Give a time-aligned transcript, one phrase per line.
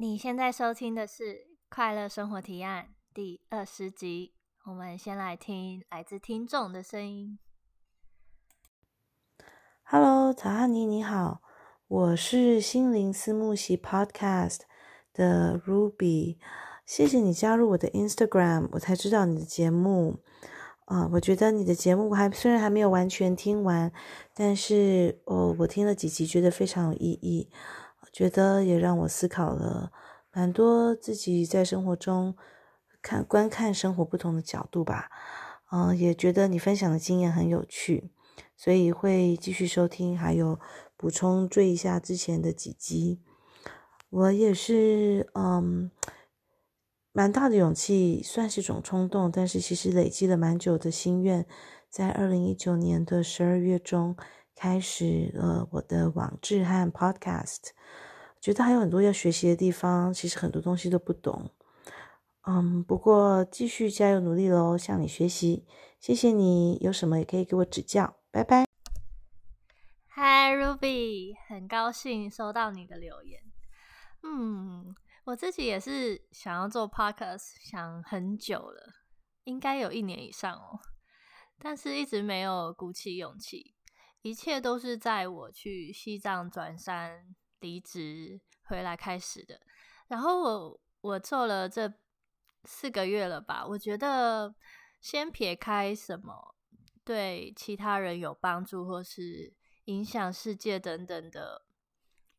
[0.00, 1.24] 你现在收听的是
[1.68, 4.32] 《快乐生活提案》第二十集。
[4.64, 7.38] 我们先来听来自听众的声音。
[9.82, 11.42] Hello，曹汉妮，你好，
[11.86, 14.60] 我是心灵私慕系 Podcast
[15.12, 16.38] 的 Ruby。
[16.86, 20.20] 谢谢你加入我的 Instagram，我才知道你的节目。
[20.86, 23.92] 啊、我觉得你的节目还虽然还没有完全听完，
[24.34, 27.50] 但是哦，我听了几集，觉得非常有意义。
[28.12, 29.92] 觉得也让我思考了
[30.32, 32.36] 蛮多自己在生活中
[33.00, 35.10] 看观看生活不同的角度吧，
[35.70, 38.10] 嗯、也觉得你分享的经验很有趣，
[38.56, 40.58] 所以会继续收听，还有
[40.96, 43.22] 补充追一下之前的几集。
[44.10, 45.90] 我也是，嗯，
[47.12, 51.46] 蛮大的勇气，算是种冲动，但是其实累积了蛮久的心愿，
[51.88, 54.16] 在二零一九年的十二月中。
[54.60, 57.70] 开始了我的网志和 podcast，
[58.42, 61.50] 觉得还有很多要学习的地方，其实很多东西都不懂，
[62.46, 65.66] 嗯，不过继续加油努力喽，向你学习，
[65.98, 68.66] 谢谢你，有什么也可以给我指教，拜拜。
[70.08, 73.40] Hi Ruby，很高兴收到你的留言。
[74.22, 78.92] 嗯，我自己也是想要做 podcast，想很久了，
[79.44, 80.80] 应该有一年以上哦，
[81.58, 83.76] 但是一直没有鼓起勇气。
[84.22, 89.60] 一切都是在我去西藏转山离职回来开始的。
[90.08, 91.92] 然后我我做了这
[92.64, 94.54] 四个月了吧，我觉得
[95.00, 96.54] 先撇开什么
[97.04, 99.54] 对其他人有帮助或是
[99.86, 101.62] 影响世界等等的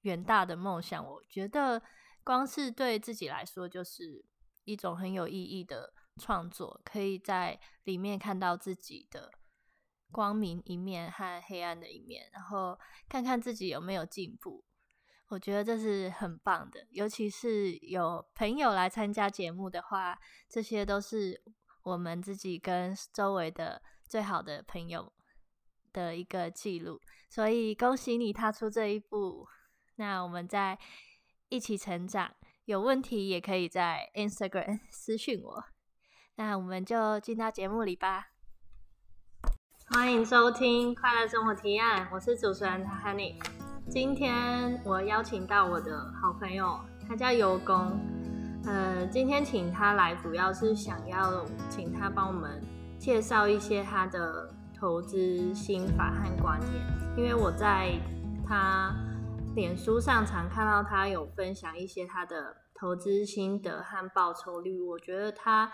[0.01, 1.81] 远大的梦想，我觉得
[2.23, 4.23] 光是对自己来说就是
[4.65, 9.31] 一种很有意义的创作，可以在里面看到自己的。
[10.11, 14.63] 光明一面和黑暗的一面，然后看看自己有没有进步，
[15.29, 16.85] 我觉得这是很棒的。
[16.91, 21.41] 尤其是有朋友来参加节目的话，这些都是
[21.83, 25.11] 我们自己跟周围的最好的朋友
[25.93, 26.99] 的一个记录。
[27.29, 29.47] 所以恭喜你踏出这一步，
[29.95, 30.77] 那我们再
[31.49, 32.35] 一起成长。
[32.65, 35.63] 有问题也可以在 Instagram 私讯我。
[36.35, 38.31] 那我们就进到节目里吧。
[39.93, 43.35] 欢迎收听《快乐生活提案》，我是主持人 Honey。
[43.89, 47.99] 今天我邀请到我的好朋友，他叫尤公。
[48.63, 52.61] 呃，今天请他来，主要是想要请他帮我们
[52.97, 57.17] 介绍一些他的投资心法和观念。
[57.17, 57.91] 因为我在
[58.47, 58.95] 他
[59.55, 65.69] 脸书上常看到他有分享一些他的投资心得和报酬率，我觉得他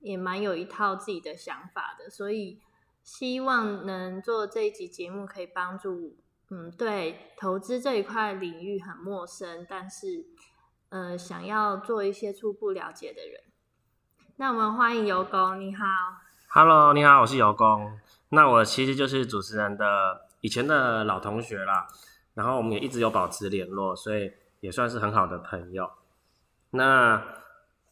[0.00, 2.60] 也蛮有一套自己的想法的，所以。
[3.04, 6.16] 希望能做这一集节目，可以帮助
[6.50, 10.24] 嗯，对投资这一块领域很陌生，但是
[10.88, 13.42] 呃想要做一些初步了解的人。
[14.36, 15.84] 那我们欢迎尤公，你好。
[16.48, 17.98] Hello，你好，我是尤公。
[18.30, 21.86] 那我其实就是主持人的以前的老同学啦，
[22.32, 25.90] 然后我们也一直有保持联络，所以也算是很好的朋友。
[26.70, 27.22] 那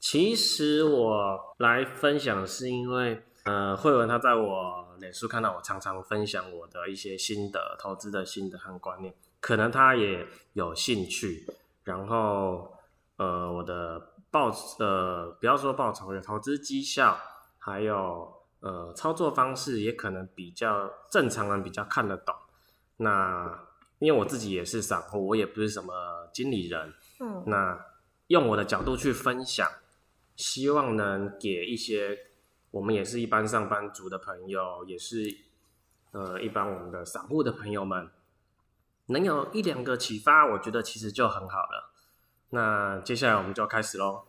[0.00, 3.22] 其实我来分享是因为。
[3.44, 11.44] 呃，慧文他在我脸书看到我常常分享我的一些心得、投资的心得和观念，可能他也有兴趣。
[11.82, 12.72] 然后，
[13.16, 14.48] 呃，我的报
[14.78, 17.18] 呃，不要说报酬，有投资绩效，
[17.58, 22.32] 还有呃操作方式，也可能比较正常人比较看得懂。
[22.98, 23.66] 那
[23.98, 25.92] 因为我自己也是散户，我也不是什么
[26.32, 27.84] 经理人，嗯，那
[28.28, 29.68] 用我的角度去分享，
[30.36, 32.16] 希望能给一些。
[32.72, 35.36] 我们也是一般上班族的朋友，也是
[36.12, 38.10] 呃一般我们的散户的朋友们，
[39.06, 41.92] 能有一两个启发，我觉得其实就很好了。
[42.48, 44.24] 那接下来我们就开始喽。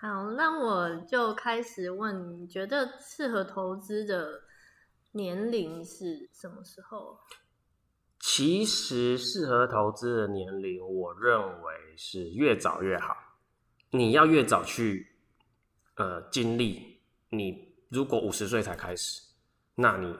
[0.00, 4.42] 好，那我就开始问，你觉得适合投资的
[5.12, 7.18] 年龄是什么时候？
[8.18, 13.14] 其实适合投资的年龄，我认为是越早越好。
[13.90, 15.14] 你要越早去
[15.96, 16.96] 呃经历。
[17.30, 19.22] 你如果五十岁才开始，
[19.76, 20.16] 那你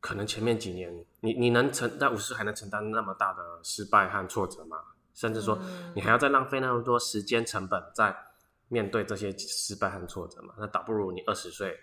[0.00, 4.78] 可能前面几年，你你能承在五十岁还能承担那么大的失败和挫折吗？
[5.14, 5.58] 甚至说，
[5.94, 8.16] 你还要再浪费那么多时间成本在
[8.68, 10.54] 面对这些失败和挫折吗？
[10.58, 11.78] 那倒不如你二十岁、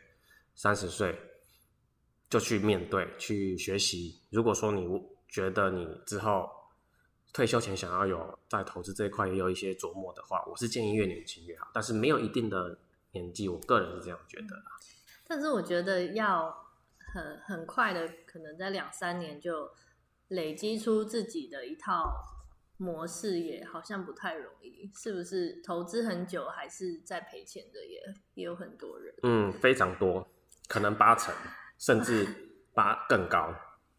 [0.53, 1.17] 三十岁
[2.29, 4.19] 就去面对、去学习。
[4.29, 4.87] 如果说你
[5.27, 6.49] 觉得你之后
[7.31, 12.77] 退休前想要有在投资这一块也有一些琢磨的话，我是建议越年轻越好，但是没有一定的。
[13.11, 14.63] 年纪，我个人是这样觉得啦。
[15.27, 16.55] 但是我觉得要
[17.13, 19.71] 很很快的，可能在两三年就
[20.27, 22.11] 累积出自己的一套
[22.77, 25.61] 模式也好像不太容易，是不是？
[25.61, 28.01] 投资很久还是在赔钱的也
[28.33, 29.15] 也有很多人。
[29.23, 30.27] 嗯，非常多，
[30.67, 31.33] 可能八成，
[31.77, 32.27] 甚至
[32.75, 33.53] 八更高。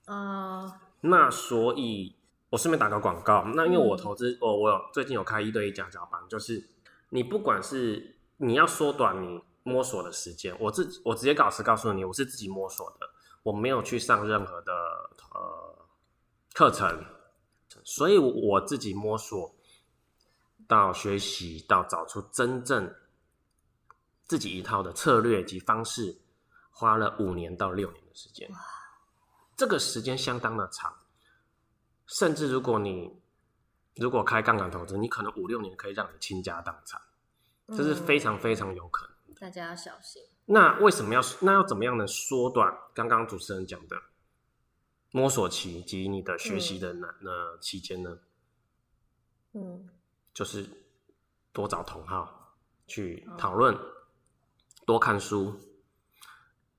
[0.07, 2.15] 呃，那所以，
[2.51, 3.45] 我顺便打个广告。
[3.55, 6.63] 那因为我投资，我、嗯、我有最近有开一对一家教班，就是
[7.11, 13.11] 你不管是你要缩短你摸索的时间，我自我直接老实告诉你，我是自己摸索的，
[13.43, 14.73] 我没有去上任何的
[15.35, 15.87] 呃
[16.55, 17.05] 课程。
[17.85, 19.55] 所以我自己摸索
[20.67, 22.95] 到学习到找出真正
[24.27, 26.17] 自己一套的策略及方式，
[26.71, 28.51] 花了五年到六年的时间。
[29.57, 30.95] 这个时间相当的长，
[32.07, 33.21] 甚至如果你
[33.97, 37.01] 如果开杠杆投资，你可能五六年可以让你倾家荡产，
[37.77, 39.16] 这是非常非常有可能的。
[39.39, 40.23] 大家要小心。
[40.47, 42.77] 那为什么要那要怎么样能缩短？
[42.95, 43.97] 刚刚主持人讲的。
[45.13, 48.19] 摸索期及你的学习的那那期间呢，
[49.55, 49.89] 嗯，
[50.35, 50.69] 就是
[51.53, 52.55] 多找同好
[52.87, 53.75] 去讨论，
[54.85, 55.59] 多看书。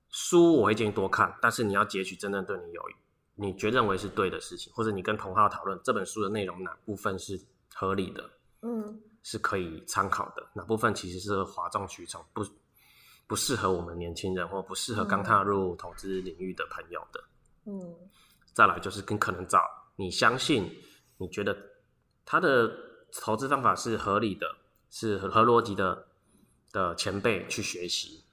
[0.08, 2.82] 书我会建议多看，但是你要截取真正对你有，
[3.34, 7.40] 你觉认为是对的事情，或者你跟同好讨论这本书的内容哪部分是
[7.74, 8.30] 合理的，
[8.62, 12.42] 嗯，是可以参考的，哪部分其实是哗众取宠，不
[13.26, 17.24] 不适合我们年轻人或不适合刚踏入投资领域的朋友的，
[17.66, 17.94] 嗯。
[18.54, 19.60] 再来就是跟可能找
[19.96, 20.66] 你相信、
[21.18, 21.54] 你觉得
[22.24, 22.74] 他的
[23.20, 24.46] 投资方法是合理的、
[24.88, 26.08] 是合逻辑的
[26.72, 28.24] 的前辈去学习，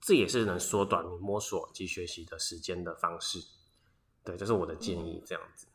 [0.00, 3.38] 这也是能缩短你摸索及学习的时间的方式。
[4.24, 5.22] 对，这是我的建议。
[5.26, 5.66] 这样子，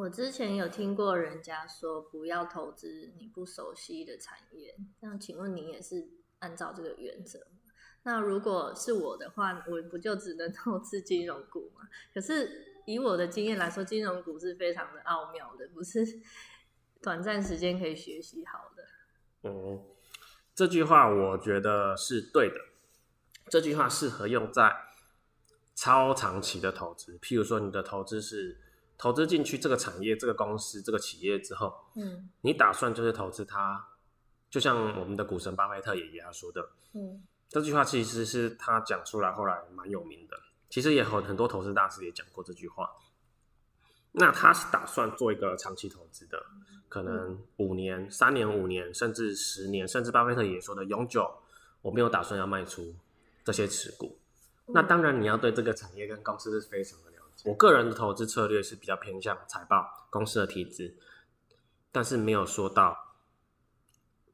[0.00, 6.08] 我之前有听过人家说不要投资你不熟悉的产业，那请问你也是
[6.38, 7.46] 按照这个原则？
[8.04, 11.86] 那如果是我的话，我不就只能 投资金融股吗？
[12.14, 12.68] 可是。
[12.86, 16.02] 以我的经验来说，金融股是非常的奥妙的，不是
[17.00, 19.48] 短暂时间可以学习好的。
[19.48, 19.84] 嗯，
[20.54, 22.56] 这句话我觉得是对的。
[23.48, 24.74] 这句话适合用在
[25.76, 28.58] 超长期的投资，譬如说你的投资是
[29.00, 33.82] 投资进去这个产业、这个公司、这个企业之后，嗯，你打算就是投资它，
[34.50, 40.38] 就像我们的股神巴菲特爷爷他说的，嗯，这句话其实是他讲出来后来蛮有名的。
[40.68, 42.90] 其实也很很多投资大师也讲过这句话。
[44.12, 46.44] 那他是打算做一个长期投资的，
[46.90, 51.26] 可能五年、三年、五年，甚至十年，甚至巴菲特也说的永久。
[51.80, 52.94] 我没有打算要卖出
[53.42, 54.18] 这些持股。
[54.66, 57.09] 那当然你要对这个产业跟公司是非常的。
[57.44, 60.96] 我个人的投资策略是比较偏向财报、公司的体制，
[61.90, 63.16] 但是没有说到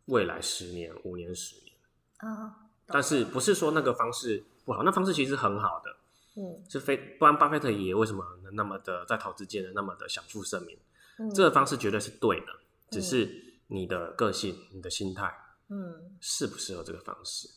[0.07, 1.77] 未来十年、五年、十年
[2.19, 2.69] 啊。
[2.87, 4.83] 但是不是说那个方式不好？
[4.83, 5.97] 那方式其实很好的。
[6.39, 10.79] 嗯，是非，不然巴菲特爷爷为什么能那么的在投资界能那么的享负盛名？
[11.19, 12.47] 嗯，这个方式绝对是对的，
[12.91, 15.35] 只是你的个性、你的心态，
[15.69, 17.49] 嗯，适不适合这个方式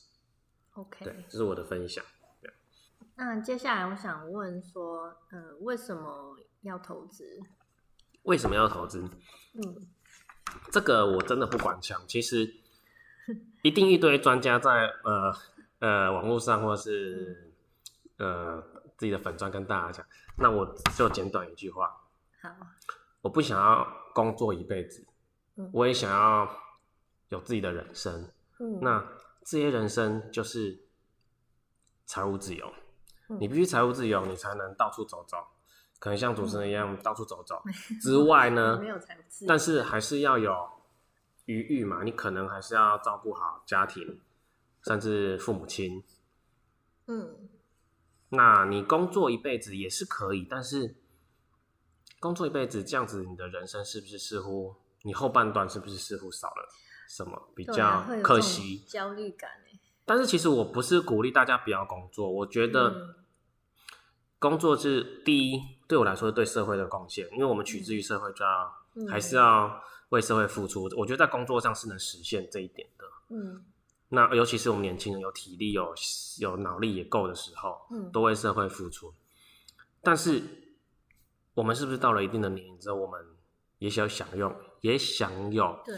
[0.75, 2.03] ？OK，对，这是我的分享。
[3.19, 7.41] 对，那接下来我想问说，呃，为什么要投资？
[8.23, 9.01] 为什么要投资？
[9.55, 9.87] 嗯，
[10.71, 12.55] 这个我真的不管讲，其实
[13.61, 15.35] 一定一堆专家在呃
[15.79, 17.45] 呃网络上或是。
[18.17, 18.61] 呃，
[18.97, 20.05] 自己的粉专跟大家讲，
[20.37, 21.89] 那我就简短一句话。
[22.41, 22.49] 好，
[23.21, 25.07] 我不想要工作一辈子，
[25.55, 26.45] 嗯，我也想要
[27.29, 28.29] 有自己的人生。
[28.59, 29.07] 嗯，那
[29.45, 30.81] 这些人生就是
[32.05, 32.73] 财务自由。
[33.29, 35.37] 嗯，你必须财务自由，你才能到处走走，
[35.99, 37.61] 可能像主持人一样到处走走。
[37.65, 40.69] 嗯，之外呢，没有财务自由，但是还是要有
[41.45, 44.19] 余裕嘛，你可能还是要照顾好家庭，
[44.83, 46.03] 甚至父母亲。
[47.07, 47.49] 嗯。
[48.31, 50.95] 那你工作一辈子也是可以，但是
[52.19, 56.67] 工作一辈子这样子，你的人生是不是似乎你后半段是不是似乎少了
[57.07, 57.49] 什么？
[57.55, 59.49] 比较可惜，焦虑感。
[60.05, 63.15] 但是其实我不是鼓励大家不要工作，我觉得
[64.39, 68.73] 工作是第一，对我来说是对社会的贡献，因为我们取之于社会，就要
[69.09, 70.89] 还是要为社会付出。
[70.97, 73.05] 我觉得在工作上是能实现这一点的。
[73.29, 73.65] 嗯。
[74.11, 75.93] 那尤其是我们年轻人有体力、有
[76.39, 79.13] 有脑力也够的时候，嗯，都为社会付出。
[80.01, 80.41] 但是，
[81.53, 83.23] 我们是不是到了一定的年龄之后，我们
[83.77, 85.95] 也想享用，也享有对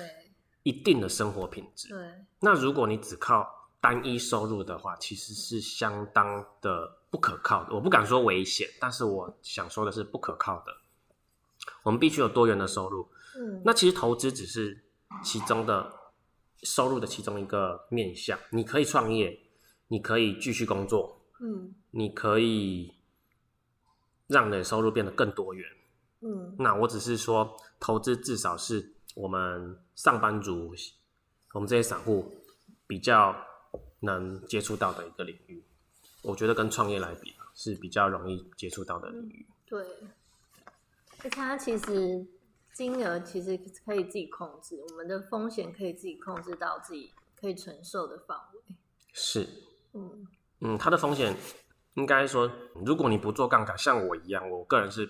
[0.64, 1.88] 一定的生活品质？
[1.88, 2.26] 对。
[2.42, 7.74] 那如果你只靠单一收入的话，其实是相当的不可靠的。
[7.74, 10.72] 我不敢说危险，但是我想说的是不可靠的。
[11.84, 13.10] 我们必须有多元的收入。
[13.36, 13.62] 嗯。
[13.66, 14.86] 那其实投资只是
[15.24, 16.00] 其中的。
[16.64, 19.36] 收入的其中一个面向，你可以创业，
[19.88, 22.94] 你可以继续工作，嗯，你可以
[24.28, 25.68] 让你的收入变得更多元，
[26.20, 26.56] 嗯。
[26.60, 30.72] 那我只是说，投资至少是我们上班族，
[31.54, 32.32] 我们这些散户
[32.86, 33.36] 比较
[34.02, 35.64] 能接触到的一个领域。
[36.22, 39.48] 我觉得跟创业来比是比较容易接触到的领域。
[39.50, 39.86] 嗯、对，
[41.24, 42.24] 而且它其实
[42.74, 48.76] 金额其实可以自己控制，我们的风险可以自己控制到自己可以承受的范围。
[49.14, 49.48] 是，
[49.94, 50.28] 嗯
[50.60, 51.36] 嗯，它的风险
[51.96, 52.50] 应该说，
[52.86, 55.10] 如果你不做杠杆，像我一样，我个人是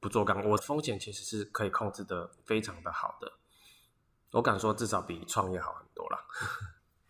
[0.00, 3.32] 不做杠杆，我风险其实是可以控制的非常的好的。
[4.30, 6.24] 我敢说，至少比创业好很多啦。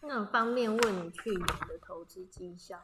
[0.07, 2.79] 那方便问你去年的投资绩效？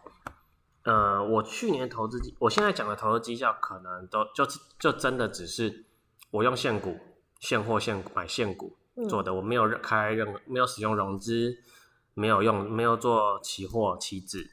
[0.85, 4.47] 呃，我去年投资绩，我现在讲的投资绩效，可能都就
[4.79, 5.85] 就真的只是
[6.31, 6.99] 我用现股、
[7.39, 8.77] 现货、现股买现股
[9.09, 11.59] 做的，嗯、我没有开任何，没有使用融资，
[12.15, 14.51] 没有用，没有做期货、期指，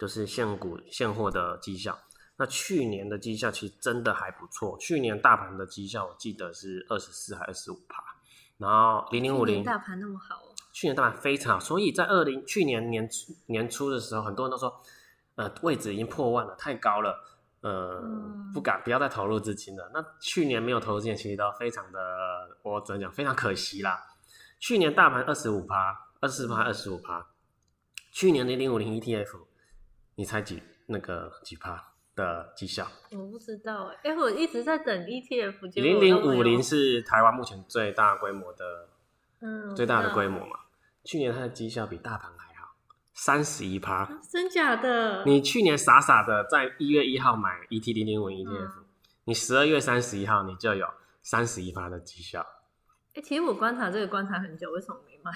[0.00, 1.96] 就是现股、现货的绩效。
[2.36, 8.02] 那去年的绩效其实真的还不错，去年大盘的绩效我记得是二十四还是二十五趴，
[8.58, 10.47] 然后零零五零大盘那么好，
[10.78, 14.80] 去年大盘非常好，所以在二零去年年初年初的时候，很多人都说。
[15.34, 17.16] 呃，位置已经破万了，太高了，
[17.60, 19.88] 呃，嗯、不敢，不要再投入资金了。
[19.94, 22.00] 那去年没有投入资金，其实都非常的，
[22.64, 24.02] 我只能讲非常可惜啦。
[24.58, 27.24] 去年大盘二十五趴，二十趴，二十五趴。
[28.10, 29.38] 去年零零五零 ETF，
[30.16, 32.88] 你猜几那个几趴的绩效？
[33.12, 35.80] 我不知道哎，哎，我一直在等 ETF。
[35.80, 38.88] 零零五零是台湾目前最大规模的，
[39.40, 40.58] 嗯，最大的规模嘛。
[41.08, 42.74] 去年它的绩效比大盘还好。
[43.14, 45.24] 三十一趴，真假的？
[45.24, 48.84] 你去年傻傻的在一月一号买 ET 零零五 ETF，嗯、
[49.24, 50.86] 你十二月三十一号你就有
[51.22, 52.40] 三十一趴的绩效。
[53.14, 55.32] 哎、欸，其实我观察这个观察很久，为什么没买？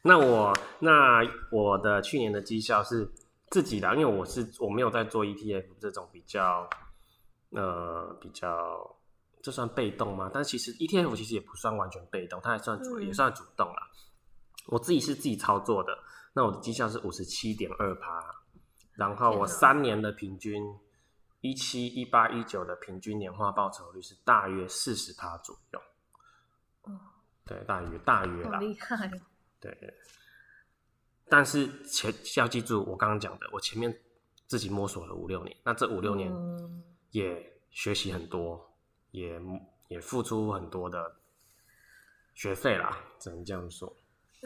[0.00, 1.20] 那我那
[1.52, 3.12] 我的去年的绩效是
[3.50, 6.66] 自己的，因为我是我没有在做 ETF 这种比较
[7.50, 8.96] 呃比较，
[9.42, 10.30] 这算被动吗？
[10.32, 13.82] 但其实 ETF 其实也不算完全被动，它还算主、嗯、也算主动啦。
[14.66, 15.98] 我自己是自己操作的。
[16.32, 18.22] 那我的绩效是五十七点二趴，
[18.92, 20.62] 然后我三年的平均
[21.40, 25.80] 一七一八一九的平均年化报酬率是大约四十趴左右。
[26.82, 27.00] 哦，
[27.44, 28.58] 对，大约大约啦。
[28.58, 29.10] 厉害。
[29.58, 29.94] 对。
[31.28, 33.98] 但是前要记住我刚刚讲的，我前面
[34.46, 36.32] 自己摸索了五六年，那这五六年
[37.10, 38.72] 也学习很多，
[39.10, 39.40] 也
[39.88, 41.16] 也付出很多的
[42.34, 43.96] 学费啦，只能这样说。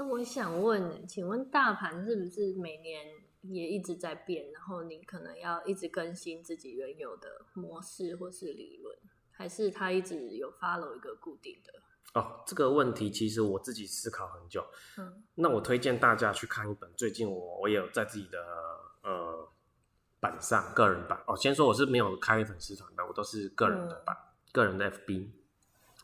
[0.01, 3.07] 那我想问，请问大盘是不是每年
[3.43, 4.51] 也一直在变？
[4.51, 8.97] 然后你可能要一直更新自己原有的模式或是理论，
[9.31, 12.19] 还是它一直有 follow 一个固定的？
[12.19, 14.65] 哦，这个问题其实我自己思考很久。
[14.97, 18.39] 嗯，那我推荐大家去看一本，最近我我也有在自己的
[19.03, 19.53] 呃
[20.19, 21.37] 版上个人版哦。
[21.37, 25.29] 先说我是没有开粉丝团的，我都是个人的版，嗯、个人的 FB。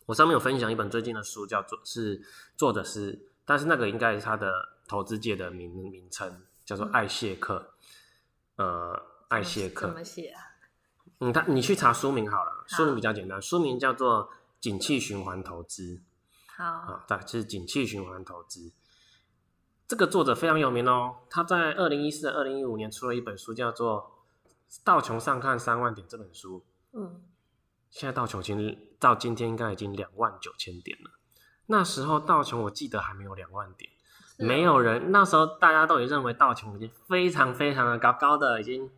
[0.04, 2.20] 我上面有分享一本最近的书，叫做是
[2.58, 3.32] 作者是。
[3.46, 4.52] 但是那个应该是他的
[4.86, 7.72] 投资界的名名称，叫做艾谢克。
[8.56, 10.42] 嗯、呃，艾谢克怎么写啊？
[11.20, 14.28] 嗯，他你去查书名好了，好书名比较简单，书名叫做
[14.60, 15.82] 《景气循环投资》。
[16.46, 18.72] 好啊，对，就是景气循环投资。
[19.86, 24.24] 这个作者非常有名哦，他在二零一四、二零一五年出了一本书，叫做
[24.82, 26.64] 《道琼上看三万点》这本书。
[26.92, 27.22] 嗯，
[27.90, 31.10] 现在道琼今日到今天应该已经两万九千点了。
[31.66, 33.90] 那时候道琼我记得还没有两万点，
[34.38, 38.88] 啊、没有人那时候大家都已经认为道琼已经非常非常的高，高的已经，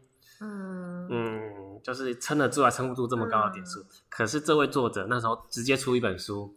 [0.40, 3.80] 嗯嗯，就是撑得住还撑不住这么高的点数。
[3.80, 6.54] 嗯、可是这位作者那时候直接出一本书，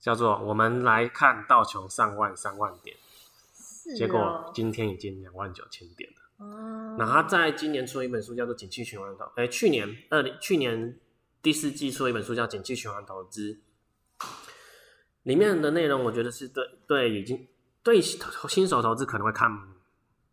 [0.00, 2.96] 叫做《我们来看道琼上万三万点》，
[3.92, 6.44] 哦、结果今天已经两万九千点了。
[6.44, 10.98] 哦，那他在今年出了一本书叫做《景气循环投》，哎，去年二零去年
[11.40, 13.54] 第四季出了一本书叫《景气循环投资》。
[15.22, 17.48] 里面的内容，我觉得是对对已经
[17.82, 19.50] 对新手投资可能会看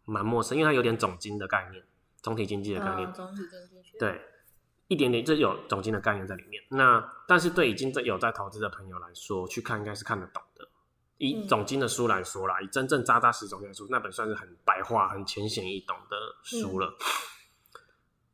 [0.06, 1.84] 蛮陌生，因为它有点总经的概念，
[2.22, 3.14] 总体经济的概念。
[3.14, 4.20] 总体经济对，
[4.88, 6.64] 一点点就有总经的概念在里面。
[6.70, 10.68] 那但是对已经有在投资的朋友来说，去看应该是看得懂的。
[11.18, 16.88] 以总经的书来说啦，以真正扎扎实实总经的书，那本算是很白话、很浅显易懂的书了。
[16.88, 17.06] 嗯、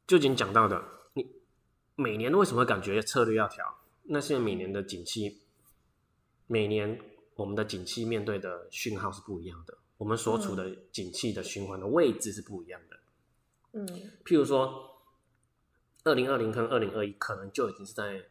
[0.08, 0.82] 就已经讲到的，
[1.14, 1.28] 你
[1.96, 3.80] 每年为什么感觉策略要调？
[4.04, 5.42] 那是每年的景气。
[6.48, 7.00] 每年
[7.36, 13.00] 我们的景气面对的讯号是不一样的，我们所处的景气的循环的位置是不一样的。
[13.74, 13.88] 嗯，
[14.24, 15.02] 譬如说，
[16.04, 18.24] 二零二零跟二零二一可能就已经是在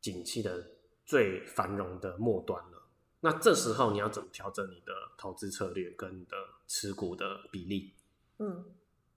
[0.00, 0.72] 景气的
[1.04, 2.82] 最繁荣的末端了。
[3.20, 6.36] 那这时候你要怎么调整你的投资策略跟你的
[6.68, 7.94] 持股的比例？
[8.38, 8.64] 嗯，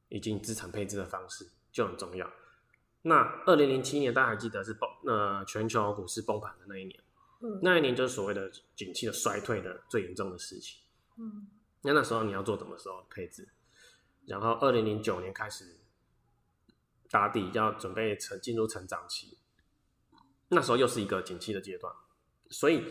[0.08, 2.32] 以及资产配置的方式就很重要。
[3.04, 7.00] 那二零零七年大家还记得是崩呃全球股市崩盘的那一年，
[7.42, 10.80] 嗯，那一年就是所谓的景气的衰退的最严重的时期。
[11.18, 11.48] 嗯，
[11.82, 13.48] 那那时候你要做什么时候配置？
[14.26, 15.80] 然后二零零九年开始
[17.10, 19.40] 打底，要准备成进入成长期，
[20.50, 21.92] 那时候又是一个景气的阶段。
[22.50, 22.84] 所以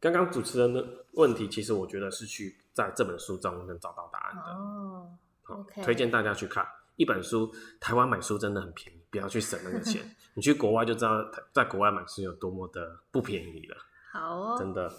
[0.00, 4.42] 刚刚主持人的问题，其实我觉得是去在这本书中能找到答案的。
[4.42, 6.66] 哦，OK，推荐大家去看。
[6.96, 10.02] 一本书，台湾买书真的很便宜，不要去省那个钱。
[10.34, 11.10] 你去国外就知道，
[11.52, 13.76] 在国外买书有多么的不便宜了。
[14.12, 14.92] 好哦，真的。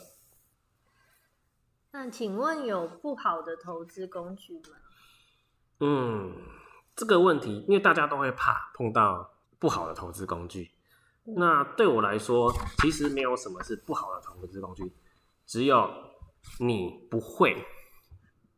[1.91, 4.77] 那请问有不好的投资工具吗？
[5.79, 6.35] 嗯，
[6.95, 10.71] 这个问题，因为大家都会怕碰到不好的投资工具。
[11.25, 11.35] 嗯。
[11.35, 14.91] 那对我来说，其实没有什么是不好的投资工具，
[15.45, 15.89] 只有
[16.59, 17.65] 你不会。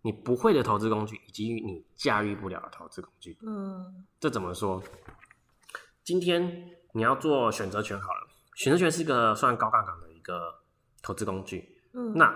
[0.01, 3.37] 你不会的投资工具，以及你驾驭不了的投资工具。
[3.41, 4.81] 嗯，这怎么说？
[6.03, 10.53] 今天你要做选择权好了，选择权是一个算高杠杆的一个
[11.01, 11.81] 投资工具。
[11.93, 12.33] 嗯，那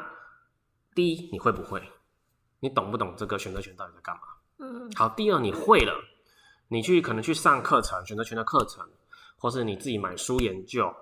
[0.94, 1.82] 第一，你会不会？
[2.60, 4.22] 你懂不懂这个选择权到底在干嘛？
[4.58, 5.08] 嗯，好。
[5.10, 5.94] 第二，你会了，
[6.68, 8.86] 你去可能去上课程，选择权的课程，
[9.38, 10.94] 或是你自己买书研究，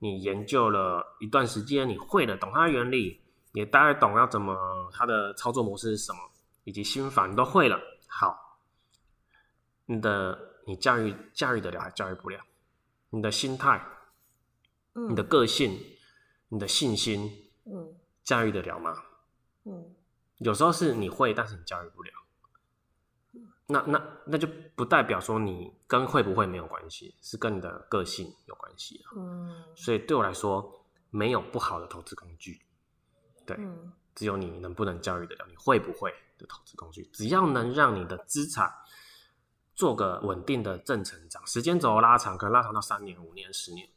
[0.00, 3.20] 你研究了一段时间，你会了，懂它的原理。
[3.56, 4.54] 也大概懂要怎么，
[4.92, 6.18] 它的操作模式是什么，
[6.64, 7.80] 以及心法你都会了。
[8.06, 8.58] 好，
[9.86, 12.38] 你的你驾驭驾驭得了还驾驭不了？
[13.08, 13.82] 你的心态，
[14.92, 15.80] 嗯，你的个性，
[16.50, 19.02] 你的信心，嗯，驾驭得了吗？
[19.64, 19.94] 嗯，
[20.36, 22.12] 有时候是你会，但是你驾驭不了。
[23.68, 29.02] 那那那就不代表说你跟会不会没有关系，是跟你的个性有关系。
[29.16, 32.60] 嗯，所以对我来说，没有不好的投资工具。
[33.46, 38.70] 对，嗯，只有你能不能教育得了，你会不会的投资工具，只要能让你的资产
[39.74, 43.88] 做个稳定的正成长，时间轴拉长，可能拉长到三年、五年、十年，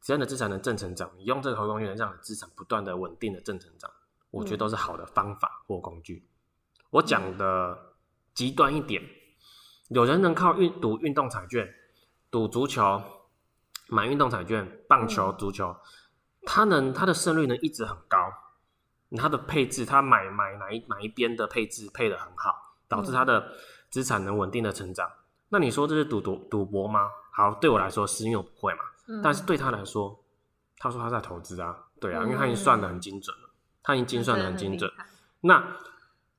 [0.00, 3.90] 只要你的资产能正成长，你用这个投资工具能让你的资产不断的稳定的正成长，
[4.30, 6.28] 我觉得都是好的方法或工具。
[6.78, 7.94] 嗯、我讲的
[8.34, 9.02] 极端一点，
[9.88, 11.68] 有人能靠运赌运动彩券、
[12.30, 13.02] 赌足球、
[13.88, 15.74] 买运动彩券、棒球、足球，
[16.46, 18.18] 他能他的胜率能一直很高。
[19.16, 22.54] 他的配置，他买买哪一哪一边的配置配得很好，
[22.88, 23.52] 导致他的
[23.90, 25.08] 资产能稳定的成长。
[25.08, 25.18] 嗯、
[25.50, 27.08] 那你说这是赌赌赌博吗？
[27.32, 28.80] 好，对我来说是因为我不会嘛。
[29.08, 30.22] 嗯、但是对他来说，
[30.78, 33.50] 他说他在投资啊，对啊，嗯、因为他已经算的很精准了，
[33.82, 34.90] 他已经精算的很精准。
[35.40, 35.76] 那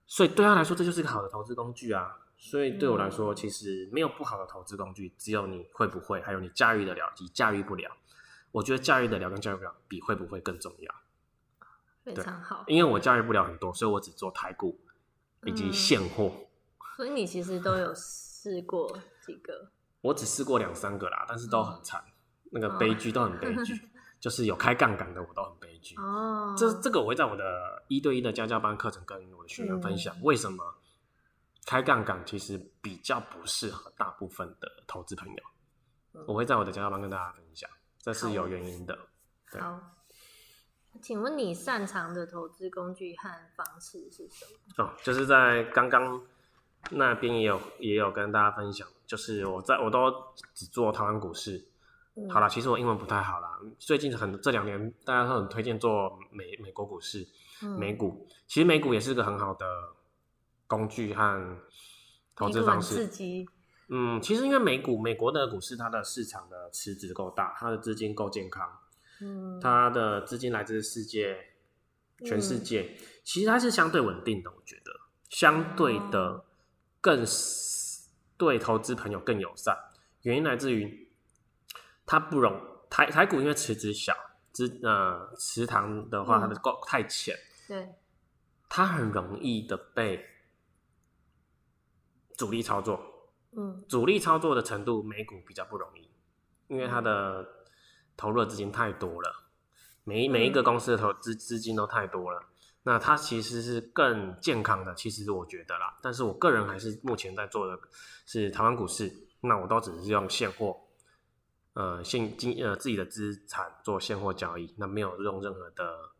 [0.06, 2.18] 所以对他来说，这就是一个好的投资工具啊。
[2.38, 7.90] 所以对我来说，其实没有不好的投资工具，只有你会不会，还有你驾驭得了以及驾驭不了。
[8.52, 10.94] 我觉得驾驭得了跟驾驭不了比会不会更重要。
[12.04, 14.80] 非常好，因为我驾驭不了很多，所以我只做台股
[15.46, 16.26] 以及现货。
[16.26, 16.48] 嗯，
[16.98, 19.72] 所以你其实都有试过几个？
[20.02, 23.90] 我只试过两三个啦，但是都很惨，嗯、那个悲剧都很悲剧， 哦、
[24.20, 25.96] 就是有开杠杆的我都很悲剧。
[25.96, 30.76] 哦，这这个我会在我的一对一的家教班课程跟我的学员分享，嗯、为什么
[31.66, 35.44] 开杠杆其实比较不适合大部分的投资朋友。
[36.16, 38.98] 嗯、我会在我的家教班跟大家分享，这是有原因的。
[39.50, 39.62] 对。
[39.62, 39.80] 好
[41.02, 44.46] 请问你擅长的投资工具和方式是什
[44.78, 44.86] 么？
[44.86, 46.22] 哦，就是在刚刚
[46.92, 50.12] 那边也有也有跟大家分享，就是我在我都
[50.54, 51.66] 只做台湾股市。
[52.16, 53.60] 嗯、好啦，其实我英文不太好啦。
[53.80, 57.28] 最近很这两年大家都很推荐做美美国股市，
[57.64, 59.66] 嗯、美股其实美股也是个很好的
[60.68, 61.58] 工具和
[62.36, 62.96] 投资方式。
[62.96, 63.50] 刺激。
[63.90, 68.80] 嗯，其实因为美股美国的股市它的市场的池子够大，它的资金够健康。
[69.22, 71.38] 嗯，他的资金来自世界，
[72.26, 74.92] 全世界，嗯、其实它是相对稳定的，我觉得
[75.30, 76.44] 相对的
[77.00, 77.24] 更
[78.38, 79.78] 对投资朋友更友善。
[80.24, 81.10] 原因来自于
[82.06, 84.14] 它不容台台股，因为池子小，
[84.52, 87.96] 池呃池塘的话，它的够太浅，对，
[88.68, 90.26] 它很容易的被
[92.36, 93.00] 主力操作。
[93.56, 96.10] 嗯，主力操作的程度，美股比较不容易，
[96.68, 97.63] 因为它的。
[98.16, 99.46] 投入的资金太多了，
[100.04, 102.48] 每一每一个公司的投资资金都太多了，嗯、
[102.84, 104.94] 那它其实是更健康的。
[104.96, 107.80] 其实我觉得啦，但是我个人还是目前在做的
[108.26, 110.78] 是台湾股市，那我都只是用现货，
[111.74, 116.12] 呃现金呃自己的资产做现货交易，那没有用任何的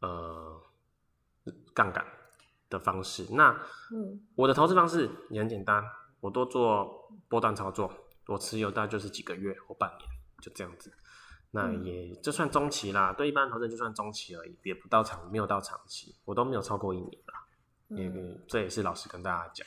[0.00, 0.62] 呃
[1.74, 2.04] 杠杆
[2.70, 3.26] 的方式。
[3.30, 3.50] 那
[3.92, 5.82] 嗯，我的投资方式也很简单，
[6.20, 7.92] 我都做波段操作，
[8.26, 10.10] 我持有大概就是几个月或半年，
[10.40, 10.92] 就这样子。
[11.56, 17.46] 那也就算中期啦，对一般投资人就算中期而已，也不到长，没有到长期，我都没有超过一年啦。
[17.88, 19.66] 也、嗯、这也是老实跟大家讲。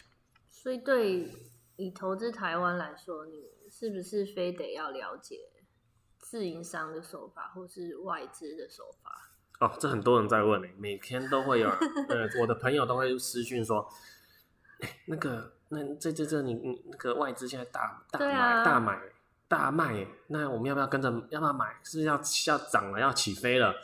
[0.51, 1.33] 所以对
[1.77, 5.49] 以投资台湾来说，你是不是非得要了解
[6.19, 9.31] 自营商的手法，或是外资的手法？
[9.59, 13.89] 哦，这很多人在问，每天都会有，呃，我的朋友都会私讯说，
[14.81, 19.01] 欸、那个，那这这这你你那个外资现在大大买、啊、大买
[19.49, 21.09] 大卖，那我们要不要跟着？
[21.31, 21.75] 要不要买？
[21.83, 23.75] 是，是要要涨了，要起飞了？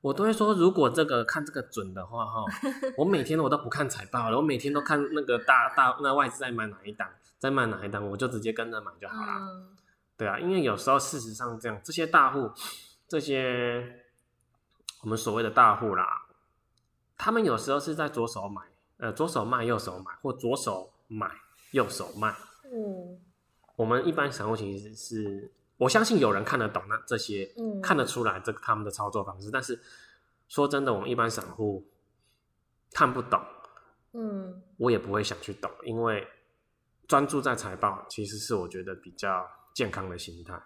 [0.00, 2.44] 我都会说，如果这个看这个准的话，哈，
[2.96, 9.32] 我每天我都不看财报了，我每天都看那个大大那外资在买哪一档，在卖哪一档，我就直接跟着买就好了。
[9.32, 9.76] 嗯、
[10.16, 12.50] 对啊，因为有时候事实上这样，这些大户，
[13.08, 14.00] 这些
[15.02, 16.26] 我们所谓的大户啦，
[17.18, 18.62] 他们有时候是在左手买，
[18.98, 21.30] 呃，左手卖右手买，或左手买
[21.72, 22.34] 右手卖。
[22.64, 23.18] 嗯，
[23.76, 25.52] 我们一般散户其实是。
[25.78, 29.50] 我相信有人看得懂那这些，嗯，看得出来这个他们的操作方式。
[29.50, 29.78] 但是
[30.48, 31.86] 说真的，我们一般散户
[32.94, 33.38] 看不懂，
[34.14, 36.26] 嗯，我也不会想去懂，因为
[37.06, 40.58] 专注在财报其实是我觉得比较健康的心态。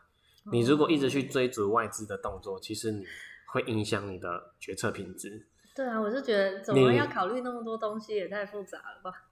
[0.52, 3.04] 你如果一直去追逐外资的动作，其实你
[3.46, 5.44] 会影响你的决策品质。
[5.74, 9.24] 对啊，我就觉得怎么要考虑那么多东西，也太复杂了吧？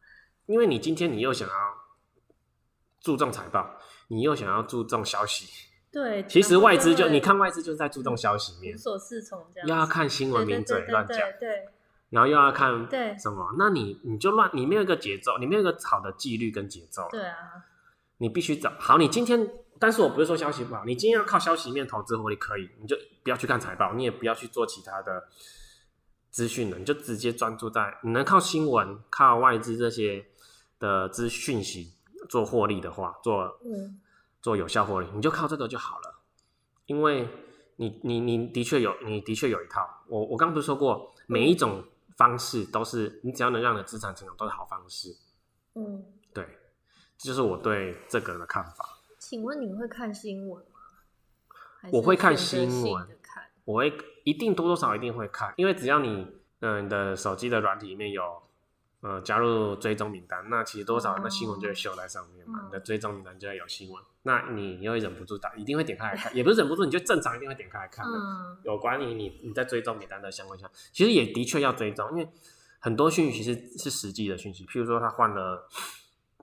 [0.47, 1.55] 因为你今天你又想要
[3.01, 5.47] 注重财报，你又想要注重消息。
[5.91, 11.67] 对，其实外资就你看外资就是在注重消息面，无所适从这样，又要看新闻名嘴乱讲，对，
[12.11, 17.35] 然后又要看对什么，那你你就乱，你没有一个节奏，你没有一个好的纪律跟节奏，对啊，
[18.19, 18.99] 你必须找好。
[18.99, 25.27] 你今天，但是我不是说消息不好，你今天要靠消息面投资获利可以，你就不要去看财报，你也不要去做其他的
[26.31, 30.27] 资讯了，你就直接专注在你能靠新闻、靠外资这些
[30.79, 31.95] 的资讯息
[32.29, 34.01] 做获利的话，做嗯。
[34.41, 36.21] 做有效获利，你就靠这个就好了，
[36.87, 37.29] 因为
[37.75, 40.05] 你你你的确有，你的确有一套。
[40.07, 41.83] 我我刚刚不是说过，每一种
[42.17, 45.17] 方式都是你只要能让你的资产成长都是好方式。
[45.75, 46.47] 嗯，对，
[47.19, 49.01] 这就是我对这个的看法。
[49.19, 51.91] 请问你会看新闻吗？
[51.91, 53.09] 我会看新闻，
[53.65, 56.09] 我会一定多多少少一定会看，因为只要你
[56.61, 58.41] 嗯、呃、你的手机的软体里面有。
[59.01, 62.59] 呃，加入追踪名单，那其实多少那新闻就会秀在上面嘛。
[62.59, 62.67] Oh.
[62.67, 68.13] 你的追踪名单就会有新闻，那你又会忍不住打，一定会点开来看，也不是忍不住，你就正常一定会点开来看的。
[68.13, 68.59] Oh.
[68.65, 72.29] 有关于你你在追踪名单的相关项，其实也的确要追踪，因为
[72.81, 75.69] 很多讯息是是实际的讯息，譬如说他换了，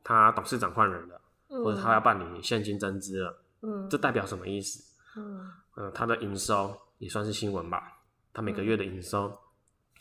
[0.01, 1.65] 他董事长换人了，oh.
[1.65, 3.91] 或者他要办理现金增资了，嗯，oh.
[3.91, 4.81] 这代表什么意思？
[5.17, 5.39] 嗯、
[5.75, 5.85] oh.
[5.85, 7.99] 呃，他的营收也算是新闻吧？
[8.31, 9.33] 他每个月的营收，oh.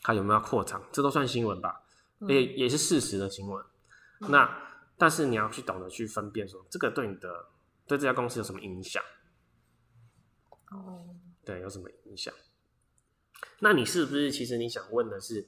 [0.03, 0.81] 他有没有要扩厂？
[0.93, 1.81] 这都算新闻吧？
[2.29, 3.65] 也也是事实的新闻，
[4.21, 4.63] 嗯、那
[4.97, 7.47] 但是你要去懂得去分辨，说这个对你的
[7.87, 9.03] 对这家公司有什么影响？
[10.71, 11.05] 哦，
[11.45, 12.33] 对，有什么影响？
[13.61, 15.47] 那你是不是其实你想问的是，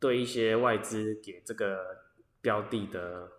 [0.00, 2.04] 对一些外资给这个
[2.40, 3.30] 标的的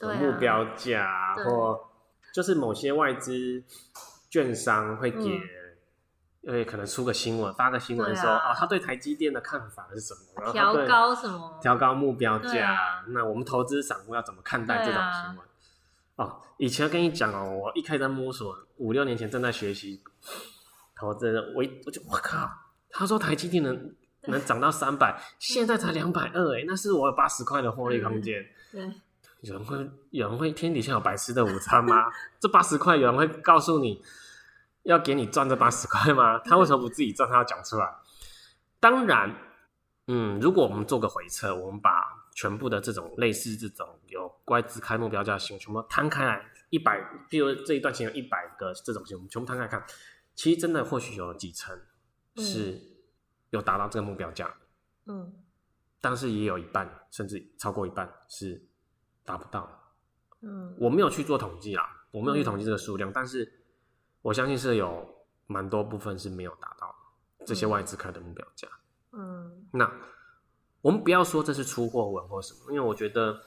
[0.00, 1.90] 目标价，啊、或
[2.34, 3.62] 就是某些外资
[4.30, 5.40] 券商会给、嗯？
[6.46, 10.52] 因为可能出个新闻，发个新闻说啊、哦，他对台积电的看法是什么？
[10.52, 11.58] 调高什么？
[11.62, 12.72] 调高目标价。
[12.72, 15.38] 啊、那我们投资散户要怎么看待这种新闻？
[16.16, 20.02] 啊、哦，以前跟你讲哦，我一开始在摸索，五六年前正在学习
[20.94, 22.46] 投资，我一我就我靠，
[22.90, 23.94] 他说台积电能
[24.26, 28.44] 能涨到三百， 现在才两百二，哎，那是我有八十块的获利空间。
[28.70, 28.82] 对，
[29.40, 32.04] 有人会有人会天底下有白吃的午餐吗？
[32.38, 34.04] 这八十块有人会告诉你？
[34.84, 36.38] 要给你赚这八十块吗？
[36.38, 37.28] 他为什么不自己赚？
[37.28, 37.94] 他要讲出来。
[38.78, 39.34] 当然，
[40.06, 49.82] 嗯，如果我们做个回测，我们把全部的这种类似这种有外资开目标价的新闻全部摊开来，一百，比如这一段时间有一百个这种新闻，我们全部摊开来看，
[50.34, 51.80] 其实真的或许有几成
[52.36, 52.78] 是
[53.50, 54.54] 有达到这个目标价，
[55.06, 55.32] 嗯，
[56.00, 58.68] 但是也有一半甚至超过一半是
[59.24, 59.94] 达不到，
[60.42, 63.60] 嗯，我没有去做统计啦，我没有去统计这个数量，嗯、但是。
[64.24, 65.06] 我相信是有
[65.46, 66.96] 蛮多部分是没有达到
[67.44, 68.66] 这些外资开的目标价。
[69.12, 70.00] 嗯，那
[70.80, 73.38] 我们不要说这是出货文或什么，因为我觉得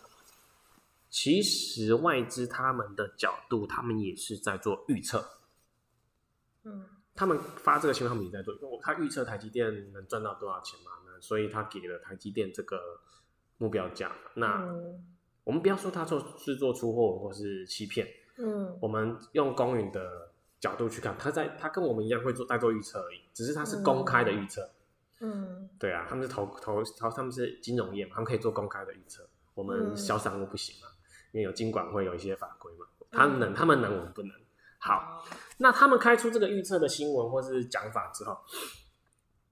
[1.09, 5.27] 其实外资他们的角度，他们也是在做预测。
[6.63, 6.85] 嗯，
[7.15, 10.91] 他们发这个新闻，他们也在做，他预测台积电能赚到多少钱嘛？
[11.07, 12.79] 那所以他给了台积电这个
[13.57, 14.11] 目标价。
[14.35, 14.63] 那
[15.43, 18.07] 我们不要说他做是做出货文或是欺骗。
[18.37, 20.26] 嗯，我们用公允的。
[20.59, 24.69] 角度去看，他在他跟我们一样会做在做预测而已，只是他是公开的预测。
[25.19, 29.27] 嗯，对啊，他们是投投投，他们是金融业嘛，他们可以做公开的预测。
[29.55, 30.87] 我们小散户不行嘛，
[31.31, 34.31] 因为有金管会有一些法规嘛，他们能，他们能，我们不能。
[34.77, 35.25] 好，
[35.57, 38.37] 那他们开出这个预测的新闻或是讲法之后，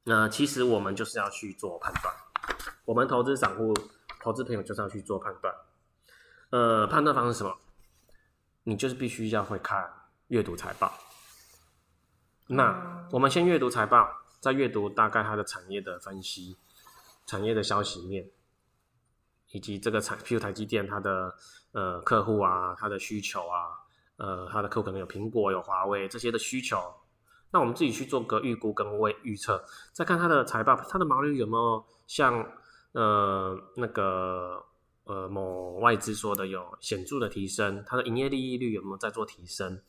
[0.04, 2.14] 那其实我们就是要去做判断。
[2.86, 3.74] 我们投资散户、
[4.22, 5.54] 投资朋友就是要去做判断。
[6.52, 7.58] 呃，判断方式是什么？
[8.66, 9.92] 你就是必须要会看
[10.28, 10.92] 阅读财报。
[12.48, 14.08] 那我们先阅读财报，
[14.40, 16.58] 再阅读大概它的产业的分析、
[17.26, 18.30] 产业的消息面，
[19.52, 21.36] 以及这个产，譬如台积电它的
[21.72, 23.70] 呃客户啊，它的需求啊，
[24.18, 26.94] 呃，它的客户可能有苹果、有华为这些的需求。
[27.52, 32.46] 那我们自己去做个预估跟未预测，再看它的财报，它的毛利率有没有像
[32.94, 34.64] 呃那个。
[35.08, 39.80] 呃，某外资说的有显著的提升，它的营业利益率有没有在做提升？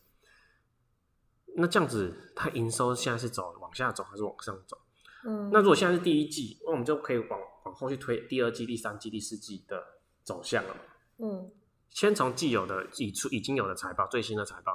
[1.56, 4.78] 那这样子，它营收现在是走往下走还是往上走？
[5.24, 9.82] 嗯，那如果现在是第一季，那我们就可以往往后去推第二季、第三季、第四季的
[10.22, 10.76] 走向了。
[11.18, 11.50] 嗯，
[11.90, 14.74] 先从既有的已出已经有的财报、最新的财报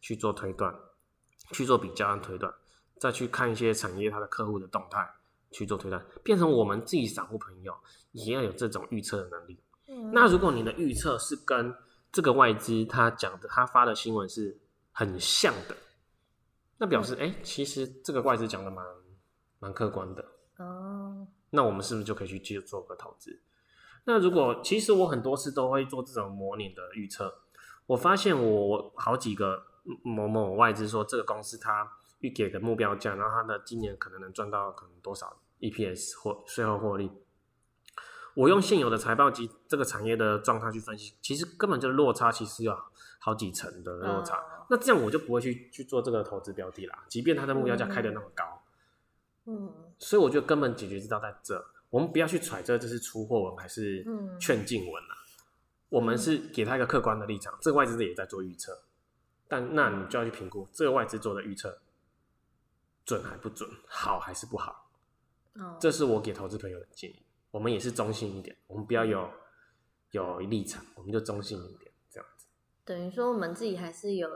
[0.00, 0.74] 去做推断，
[1.52, 2.52] 去做比较和推断，
[2.98, 5.08] 再去看一些产业它的客户的动态
[5.50, 7.74] 去做推断，变成我们自己散户朋友
[8.12, 9.58] 也要有这种预测的能力。
[9.88, 11.72] 嗯那如果你的预测是跟
[12.10, 14.58] 这个外资他讲的、他发的新闻是
[14.90, 15.76] 很像的，
[16.78, 18.84] 那表示哎、欸，其实这个外资讲的蛮
[19.58, 20.24] 蛮客观的
[20.58, 21.26] 哦。
[21.50, 23.40] 那我们是不是就可以去继续做个投资？
[24.04, 27.42] 那如果其实我很多次都会做这种模拟的预测，
[27.86, 29.64] 我发现我好几个
[30.02, 37.10] 某某外资说这个公司它预给的目标价，然后它的今年可能能赚到可能多少 EPS 或税后获利。
[38.34, 42.76] 我用现有的财报及这个产业的状态去分析，其实根本就落差，其实有
[43.26, 44.36] 好几层的落差。
[44.36, 48.62] Uh, 那这样我就不会去去做这个投资标的啦，即便它的目标价开的那么高。
[49.46, 51.60] 嗯，所以我觉得根本解决之道在这，
[51.90, 54.06] 我们不要去揣测这是出货文还是
[54.38, 55.16] 劝进文啦。
[55.88, 58.80] 我们是给他一个客观的立场，这个外资也在做预测，
[59.48, 61.76] 但那你就要去评估这个外资做的预测
[63.04, 64.88] 准还不准，好还是不好。
[65.80, 67.20] 这是我给投资朋友的建议。
[67.50, 69.28] 我们也是中性一点，我们不要有
[70.12, 71.85] 有立场，我们就中性一点。
[72.86, 74.30] 等于说，我们自己还是有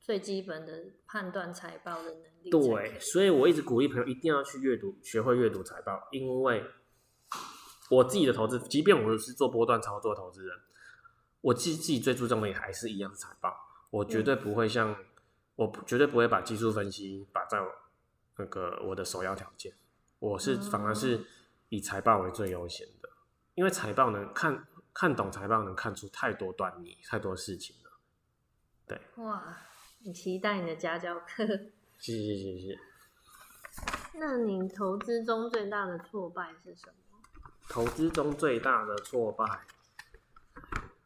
[0.00, 2.50] 最基本的判断财报的能力。
[2.50, 6.64] 对，所以我一直鼓励朋友一定要去阅读，学会阅读财报，因为
[7.90, 10.56] 我自己的投资，即便我是做波段操作的投资人，
[11.40, 13.52] 我自己自己最注重的也还是一样是财报。
[13.90, 14.96] 我绝对不会像，嗯、
[15.56, 17.58] 我绝对不会把技术分析摆在
[18.38, 19.74] 那个我的首要条件，
[20.20, 21.26] 我是反而是。
[21.68, 23.08] 以财报为最优先的，
[23.56, 27.85] 因为财报能看看懂财报，能看出太多端倪，太多事情了。
[28.86, 29.56] 对，哇，
[30.04, 31.46] 你期待你的家教课？
[31.98, 32.78] 谢谢谢谢。
[34.14, 37.20] 那你投资中最大的挫败是什么？
[37.68, 39.44] 投资中最大的挫败，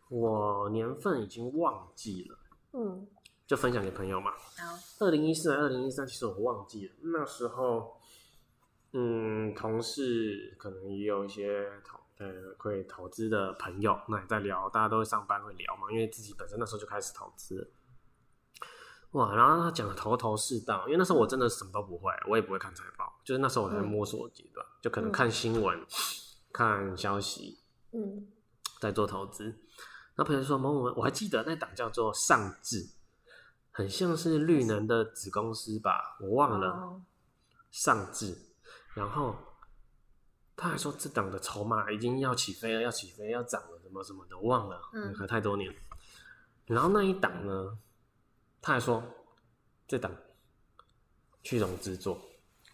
[0.09, 2.39] 我年份已经忘记了。
[2.73, 3.09] 嗯，
[3.47, 4.33] 就分享给朋友嘛。
[4.33, 7.97] 好，二零一四还二零一三，其实我忘记了那时候。
[8.93, 17.73] 嗯，同事可能也有一些投呃会投资的朋友，那也在聊，大家都会上班会聊嘛，因为自己本身那时候就开始投资，
[19.13, 25.87] 哇，然后他讲的头头是道，因为那时候我真的什么都不会，我也不会看财报，就是那时候我在摸索阶段，嗯、就可能看新闻、嗯、
[26.53, 27.59] 看消息，
[27.93, 28.29] 嗯，
[28.79, 29.59] 在做投资。
[30.17, 32.91] 那朋友说某某，我还记得那档叫做上智，
[33.71, 37.03] 很像是绿能的子公司吧，我忘了，哦、
[37.71, 38.37] 上智。
[38.93, 39.35] 然后
[40.61, 45.75] 他还说，这档的筹码已经要起飞了，要起飞，要涨了，什么什么的，我忘了，嗯，可太多年。
[46.67, 47.79] 然后那一档呢，
[48.61, 49.03] 他还说
[49.89, 50.15] 这档
[51.43, 52.21] 去融资做，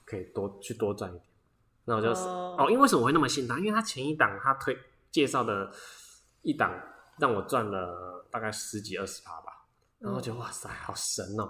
[0.05, 1.25] 可以多去多赚一点。
[1.85, 3.57] 那我就哦，哦，因为为什么我会那么信他？
[3.61, 4.77] 因为他前一档他推
[5.13, 5.73] 介绍的
[6.43, 6.73] 一档
[7.21, 9.65] 让我赚了大概十几二十趴吧，
[10.01, 11.49] 然后我觉得哇塞，好神哦。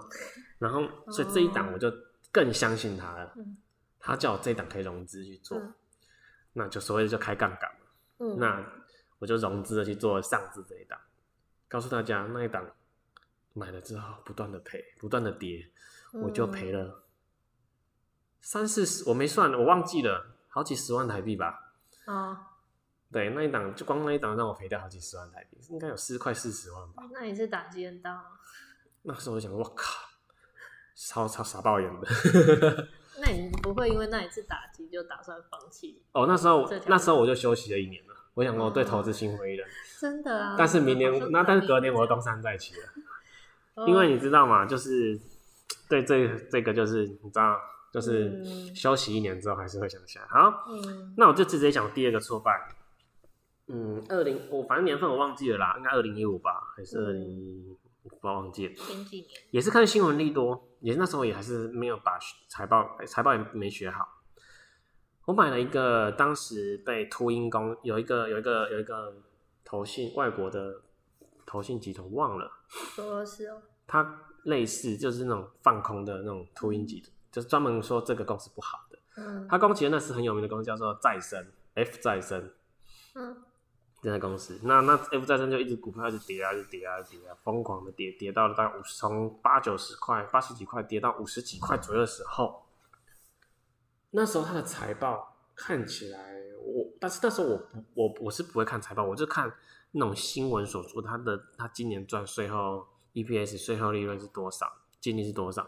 [0.59, 1.91] 然后所以这一档我就
[2.31, 3.33] 更相信他了。
[3.37, 3.57] 嗯
[3.99, 5.73] 他叫我这档可以融资去做，嗯、
[6.57, 7.87] 那就所谓的就开杠杆嘛。
[8.17, 8.65] 嗯、那
[9.19, 10.99] 我就融资的去做上智这一档，
[11.67, 12.67] 告诉大家那一档
[13.53, 15.69] 买了之后不断的赔，不断的跌，
[16.13, 17.03] 嗯、我就赔了
[18.41, 21.73] 三四十，我没算，我忘记了，好几十万台币吧。
[22.05, 22.37] 啊、哦，
[23.11, 27.03] 对，那一档就光那一档让我赔掉好几十万台币，应该有四快四十万吧。
[27.11, 28.23] 那也是打击很大。
[29.03, 30.09] 那时候我想，我靠，
[30.95, 32.87] 超超傻爆眼的。
[33.19, 36.01] 那你不会因为那一次打击就打算放弃？
[36.11, 38.13] 哦，那时候那时候我就休息了一年了。
[38.33, 39.67] 我想说我对投资心灰意冷。
[39.99, 40.55] 真的啊！
[40.57, 44.65] 但是明年那但是隔年我又东山再起了，因为你知道吗？
[44.65, 45.19] 就是
[45.89, 47.59] 对这这个就是你知道，
[47.91, 48.43] 就是
[48.75, 50.25] 休息一年之后还是会想起来。
[50.27, 50.65] 好，
[51.15, 52.51] 那我就直接讲第二个挫败。
[53.69, 57.75] 嗯，二零我反正年份我忘记了啦，应该二零一五吧，还是二零一？
[58.21, 64.07] 不要忘记了，前几年也是看新闻利多，也那时候也还是没有把财报财报也没学好。
[65.25, 69.13] 我买了一个，当时被秃鹰公有一个有一个有一个
[69.65, 70.81] 投信外国的
[71.45, 72.49] 投信集团忘了，
[72.97, 78.99] 俄罗斯哦，它类似就是那种放空的那种秃鹰集团，就是专门说这个公司不好的。
[79.17, 82.53] 嗯，它攻击的那是很有名的公司，叫做再生 F 再生。
[83.15, 83.43] 嗯。
[83.99, 92.63] 这家公司，那那 F 再生就一直股票一直跌啊，一直跌啊，跌啊，疯狂的跌，跌到了大概五十，从八九十块、八十几块跌到五十几块左右的时候，
[94.11, 96.19] 那时候它的财报看起来，
[96.63, 99.51] 我但是那时候我不我我是不会看财报，我就看
[99.91, 105.67] 那种新闻所说它的它今年赚税后 EPS 税后利润是多少，净利是多少，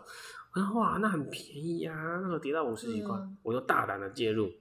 [0.54, 4.52] 我说哇，那很便宜啊，那时候跌到五十几块，嗯、我就大胆的介入。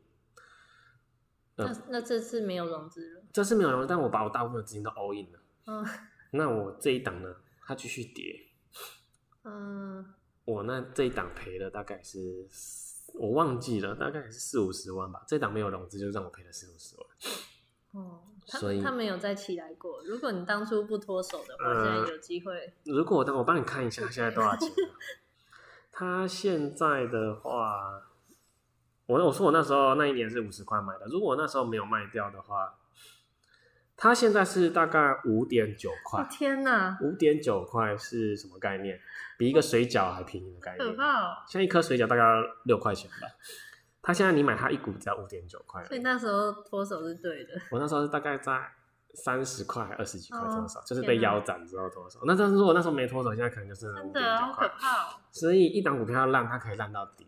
[1.58, 5.38] 那那这次没有融资了，这次没有融资，但我把我大部分的资金都 all in 了。
[5.66, 5.84] 嗯，
[6.30, 7.34] 那我这一档呢，
[7.66, 8.46] 它继续跌。
[9.44, 12.46] 嗯，我那这一档赔了大概是，
[13.14, 15.24] 我忘记了，大概是四五十万吧。
[15.26, 17.06] 这档没有融资，就让我赔了四五十万。
[17.92, 20.00] 哦， 所以他没有再起来过。
[20.04, 22.72] 如果你当初不脱手的话，呃、现在有机会。
[22.84, 24.70] 如果我等我帮你看一下，现在多少钱？
[25.90, 28.04] 他现在的话。
[29.08, 32.74] 我我说我那时候那一年是五十块买的，如果我那时候没有卖掉的话，
[33.96, 36.26] 它现在是大概五点九块。
[36.30, 36.98] 天哪！
[37.00, 39.00] 五点九块是什么概念？
[39.38, 40.86] 比一个水饺还便宜的概念。
[40.86, 41.36] 可怕哦！
[41.48, 42.22] 像一颗水饺大概
[42.64, 43.26] 六块钱吧。
[44.02, 45.82] 它现在你买它一股只要五点九块。
[45.86, 47.54] 所以那时候脱手是对的。
[47.70, 48.60] 我那时候是大概在
[49.14, 52.20] 三十块、二十几块脱手，哦、就是被腰斩之后脱手。
[52.24, 54.20] 那但是如果那时候没脱手，现在可能就是五点九块。
[54.20, 55.20] 真的好可怕哦！
[55.30, 57.26] 所以一档股票要烂，它可以烂到底。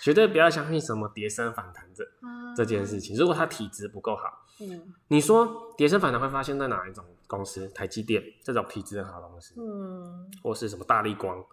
[0.00, 3.16] 绝对不要相信什么跌升反弹这、嗯、这件事情。
[3.16, 7.68] 如果它体质不够好，嗯，你说跌升反弹会发生在哪一种公司？
[7.68, 11.44] 台积电这种体质很好的公司，嗯，或是什么大立光，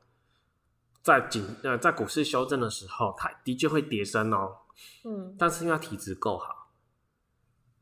[1.01, 4.55] 在景呃在股市修正的时候，它的确会跌升哦，
[5.05, 6.69] 嗯，但是因为它体质够好，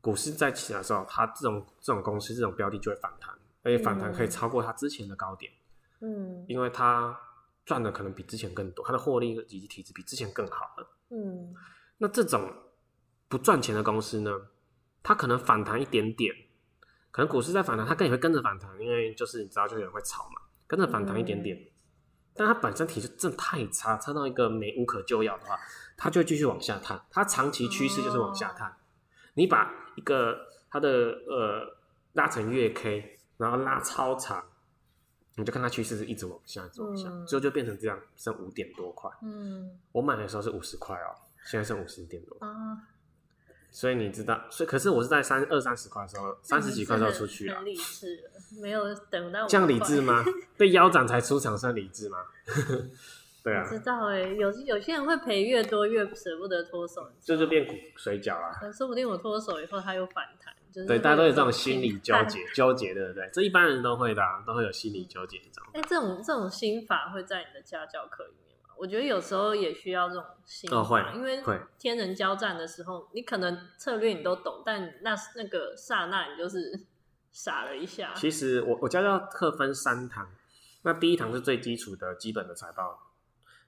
[0.00, 5.52] 股市在起来的时候，它这种这种公司这种标的就会反弹，而且反弹可以超过它之前的高点，
[6.00, 7.18] 嗯，因为它。
[7.64, 10.98] 赚的可能比之前更多，它的获利以及体质比之前更好了。
[11.10, 11.54] 嗯，
[11.98, 12.52] 那这种
[13.28, 14.30] 不赚钱的公司呢，
[15.02, 16.34] 它可能反弹一点点，
[17.10, 21.56] 可能股市在反弹，它更也会跟着反弹，因为就是你知道，就有人会炒嘛，跟着反弹一点点。
[21.56, 21.70] 嗯、
[22.34, 25.56] 但它本身体质真的太差，差到一个没无可救药的话，
[25.96, 28.68] 它就会继续往下探，它长期趋势就是往下探。
[28.70, 28.74] 哦、
[29.34, 30.36] 你把一个
[30.68, 31.78] 它的呃
[32.14, 34.44] 拉成月 K，然后拉超长。
[35.36, 39.10] 你就看它趋势是一直往下，一直往下，最后、嗯、就变成这样，剩五点多块。
[39.22, 41.16] 嗯，我买的时候是五十块哦，
[41.46, 42.36] 现在剩五十点多。
[42.40, 42.76] 啊，
[43.70, 47.56] 所以你知道，所以可是我是在三二三十块的时候，三十几块的时候出去了。
[47.56, 48.22] 很理智，
[48.60, 49.46] 没有等到。
[49.48, 50.22] 这样理智吗？
[50.58, 52.18] 被腰斩才出场算理智吗？
[53.42, 53.66] 对啊。
[53.68, 57.66] 知道哎、欸，有有些人会赔越多越舍不得脱手，这就变
[57.96, 58.52] 水饺啊。
[58.70, 60.54] 说不定我脱手以后它又反弹。
[60.72, 63.28] 对，大家都有这种心理纠结，纠结对不对？
[63.32, 65.64] 这一般人都会的，都会有心理纠结这种。
[65.74, 68.74] 哎，这种这种心法会在你的家教课里面吗？
[68.78, 71.42] 我觉得有时候也需要这种心法，哦、会因为
[71.78, 76.86] 天人交战的时候，你可能策略你都懂，但那那个刹那你就是
[77.30, 78.14] 傻了一下。
[78.14, 80.30] 其实我我家教课分三堂，
[80.82, 83.12] 那第一堂是最基础的基本的财报，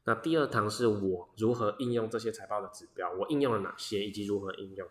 [0.05, 4.89] 那第二堂是我如何应用这些财报的指标，我应用了哪些，以及如何应用。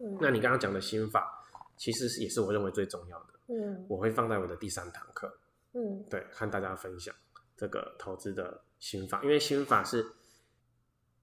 [0.00, 1.42] 嗯、那你刚刚讲的心法。
[1.76, 5.38] 其实是也是我认为最重要的，嗯，我会放在我的第三堂课，
[5.72, 7.14] 嗯，对，和大家分享
[7.56, 10.06] 这个投资的心法，因为心法是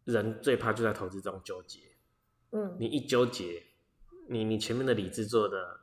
[0.04, 1.80] 人最怕就在投资中纠结，
[2.52, 3.64] 嗯，你一纠结，
[4.28, 5.80] 你你前面的理智做的，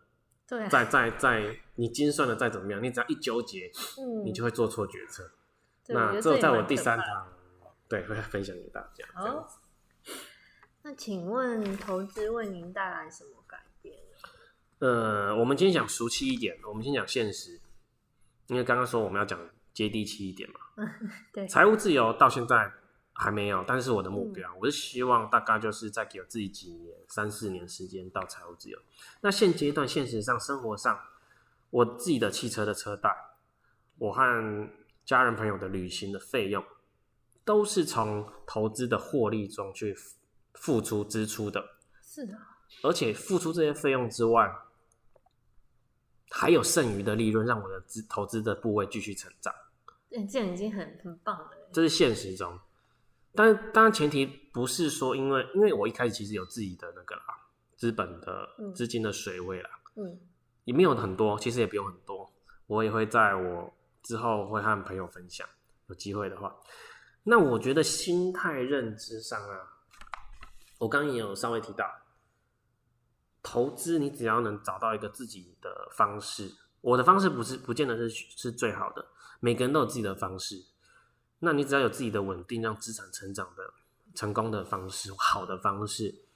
[0.46, 5.31] 对，再再再你精算的再怎么样，你只要一纠结，嗯，你就会做错决策。
[5.85, 5.94] 对。
[5.94, 7.33] 那这在我第三堂，
[7.88, 9.07] 对，会分享给大家。
[9.14, 9.48] 好，
[10.83, 13.38] 那请问投资为您带来什么？
[14.81, 17.61] 呃，我们今天讲俗气一点，我们先讲现实，
[18.47, 19.38] 因为刚刚说我们要讲
[19.75, 20.87] 接地气一点嘛。
[21.33, 22.71] 对，财务自由到现在
[23.12, 28.79] 还没有，但是我的目标，嗯、我是希望大概就是再给我自己几年，三四年时间到财务自由。
[29.21, 30.97] 那现阶段现实上生活上，
[31.71, 33.11] 我自己的汽车的车贷，
[33.99, 34.69] 我和
[35.05, 36.64] 家人朋友的旅行的费用，
[37.45, 39.97] 都是从投资的获利中去
[40.55, 41.64] 付出支出的。
[42.01, 42.39] 是的，
[42.85, 44.49] 而且付出这些费用之外。
[46.31, 49.55] 还有剩余的利润，让我的资投资的部位继续成长。
[50.31, 51.51] 这样已经很很棒了。
[51.72, 52.59] 这是现实中，
[53.35, 57.22] 但当然前提不是说，因为因为我一开始其实有自己的那个啦，
[57.76, 60.18] 资本的资金的水位啦，嗯，
[60.64, 62.33] 也没有很多，其实也不用很多。
[62.66, 63.72] 我也会在我
[64.03, 65.47] 之后会和朋友分享，
[65.89, 66.57] 有机会的话。
[67.22, 69.61] 那我觉得心态认知上啊，
[70.79, 71.85] 我刚刚也有稍微提到。
[73.51, 79.07] 投资，你只要能找到一个自己的方式，我的方式不是不见得是是最好的，
[79.40, 80.66] 每个人都有自己的方式。
[81.38, 83.72] 那你只要有自己的稳定让资产成长的
[84.14, 86.26] 成功的方式，好的方式，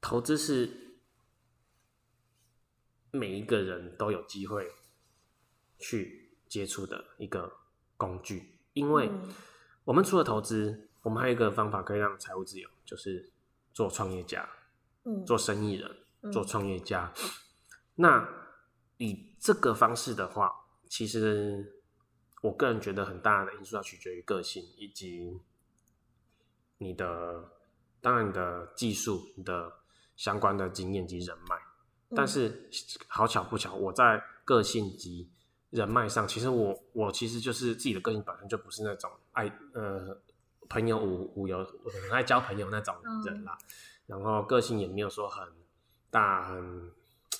[0.00, 0.98] 投资是
[3.12, 4.72] 每一个人都有机会
[5.78, 7.52] 去接触的一个
[7.96, 9.08] 工具，因为
[9.84, 13.30] 我们除了投资，我们还有一个方法可以让财务自由，就是
[13.72, 14.48] 做创业家，
[15.26, 15.90] 做生意人，
[16.32, 17.12] 做创业家。
[17.94, 18.28] 那
[18.98, 20.52] 以这个方式的话，
[20.88, 21.82] 其实
[22.42, 25.40] 我个人觉得很大的因素要取决于个性以及
[26.78, 27.50] 你的，
[28.00, 29.72] 当然你的技术、你的
[30.16, 31.56] 相关的经验及人脉。
[32.14, 32.70] 但是
[33.08, 35.28] 好巧不巧，我在个性及
[35.70, 40.16] 人脉上，其实我我其实就是自己的个性本身就不是那种爱呃
[40.68, 42.94] 朋友无无有很爱交朋友那种
[43.24, 43.58] 人啦，
[44.06, 45.46] 然后个性也没有说很
[46.10, 46.90] 大很。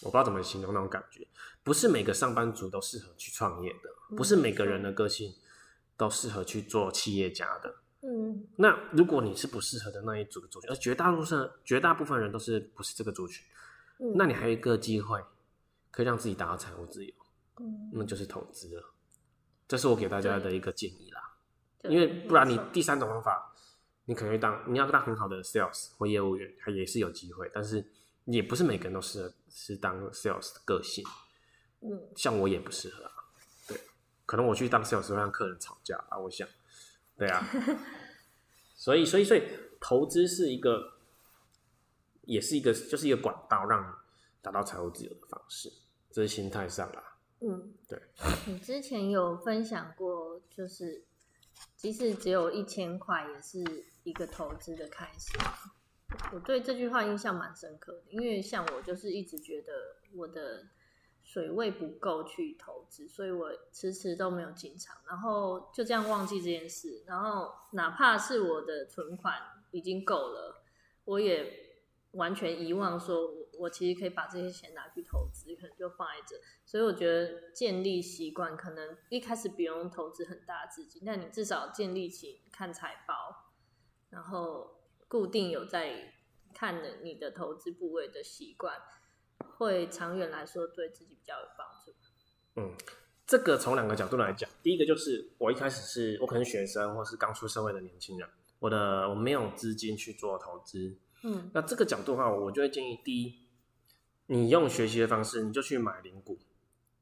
[0.03, 1.27] 我不知道怎么形容那种感觉，
[1.65, 5.35] 不是每个上班族都适合去创业的，不是每个人的个性
[5.97, 7.75] 都适合去做企业家的。
[8.03, 13.43] 嗯，那如果你是不适合的那一组的族群，而绝大多数绝大部分人都是不是这个族群，
[13.99, 15.19] 嗯，那你还有一个机会
[15.91, 17.15] 可以让自己达到财务自由，
[17.59, 18.85] 嗯，那就是投资了。
[19.67, 21.37] 这是我给大家的一个建议啦，
[21.85, 23.55] 因为不然你第三种方法，
[24.07, 27.85] 你可能会当你要当很好的 sales 或业务员，他也是有机会，但是。
[28.27, 31.05] 也不是每个人都适合是当 sales 的个性，
[31.81, 33.13] 嗯，像我也不适合啊，
[33.69, 33.81] 对，
[34.27, 36.49] 可能我去当 sales 会让客人吵架啊，我想，
[37.17, 37.49] 对啊，
[38.75, 39.45] 所以所以所以
[39.79, 40.95] 投资是一个，
[42.23, 43.95] 也是一个就是一个管道，让你
[44.43, 45.73] 达到财务自由的方式，
[46.11, 48.03] 这是心态上啦，嗯，对。
[48.47, 51.05] 你之前有分享过，就是
[51.77, 55.37] 即使只有一千块，也是一个投资的开始。
[56.33, 60.69] 我对这句话印象蛮深刻的，因为像我就是一直觉得我的
[61.25, 67.03] 水位不够去投资，所以我迟迟都没有进场，然后就这样忘记这件事。
[67.07, 69.35] 然后哪怕是我的存款
[69.73, 70.63] 已经够了，
[71.05, 71.53] 我也
[72.13, 76.37] 完全遗忘说我我其实可以把这些钱拿去投资，可能就放在这。
[76.65, 83.46] 所以我觉得建立习惯，可能一开始不用投资很大资金，但你至少建立起看财报，
[84.17, 84.73] 然后。
[85.09, 86.13] 固定有在
[86.53, 88.75] 看的你的投资部位的习惯，
[89.39, 91.95] 会长远来说对自己比较有帮助。
[92.57, 92.75] 嗯，
[93.25, 100.99] 这个从两个角度来讲，第一个就是我一开始是我可能学生或是刚出社会的年轻人，我的我没有资金去做投资。
[101.23, 103.47] 嗯，那这个角度的话，我就会建议，第一，
[104.27, 106.37] 你用学习的方式，你就去买零股，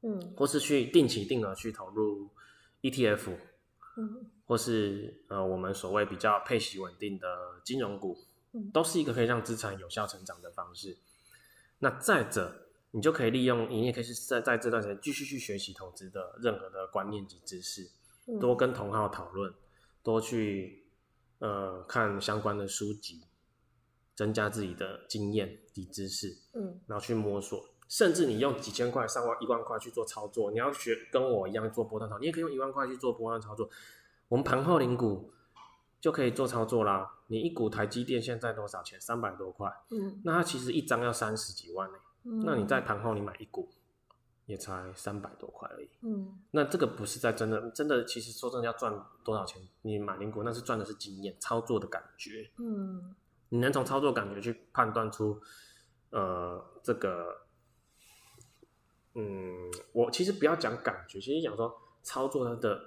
[0.03, 2.29] 嗯，或是去定期定额去投入
[2.83, 3.35] ETF。
[3.97, 7.27] 嗯，或是呃，我们所谓比较配息稳定的
[7.63, 8.17] 金融股，
[8.71, 10.97] 都是一个可以让资产有效成长的方式。
[11.79, 17.89] 那再者，你就可以利用，你也可以是在在这段时间继续去学习投资的任何的观念及知识，
[18.39, 19.53] 多跟同好讨论，
[20.01, 20.85] 多去
[21.39, 23.23] 呃看相关的书籍，
[24.15, 27.61] 增加自己的经验及知识，嗯，然后去摸索。
[27.87, 33.69] 甚至你用几千块、上万、一万块去做操作，你要学跟我一样做波段操作，你也可以用一万块去做波段操作。
[34.27, 35.31] 我们盘后零股
[35.99, 37.19] 就可以做操作啦。
[37.27, 38.99] 你一股台积电现在多少钱？
[39.01, 39.71] 三百多块。
[39.89, 41.97] 嗯，那它其实一张要三十几万呢。
[42.23, 43.69] 嗯，那你在盘后你买一股
[44.45, 45.89] 也才三百多块而已。
[46.01, 49.61] 嗯，那这个不是在真的，真的其实说真的要赚多少钱？
[49.81, 52.51] 你买零股那是赚的是经验、操作的感觉。
[52.57, 53.15] 嗯，
[53.49, 55.39] 你能从操作感觉去判断出，
[56.09, 57.41] 呃，这个。
[59.17, 61.73] 嗯，我其实不要讲感觉，其实讲说
[62.03, 62.81] 操作它的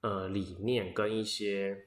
[0.00, 1.86] 呃理念跟一些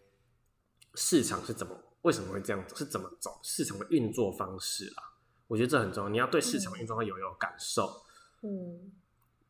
[0.95, 5.03] 市场是怎么为什么会这样走，是怎么走市场的运作方式啦。
[5.47, 8.03] 我觉得这很重要，你要对市场运作有有感受，
[8.41, 8.91] 嗯，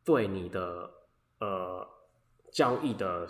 [0.03, 0.91] 对你的
[1.39, 1.87] 呃
[2.51, 3.27] 交易的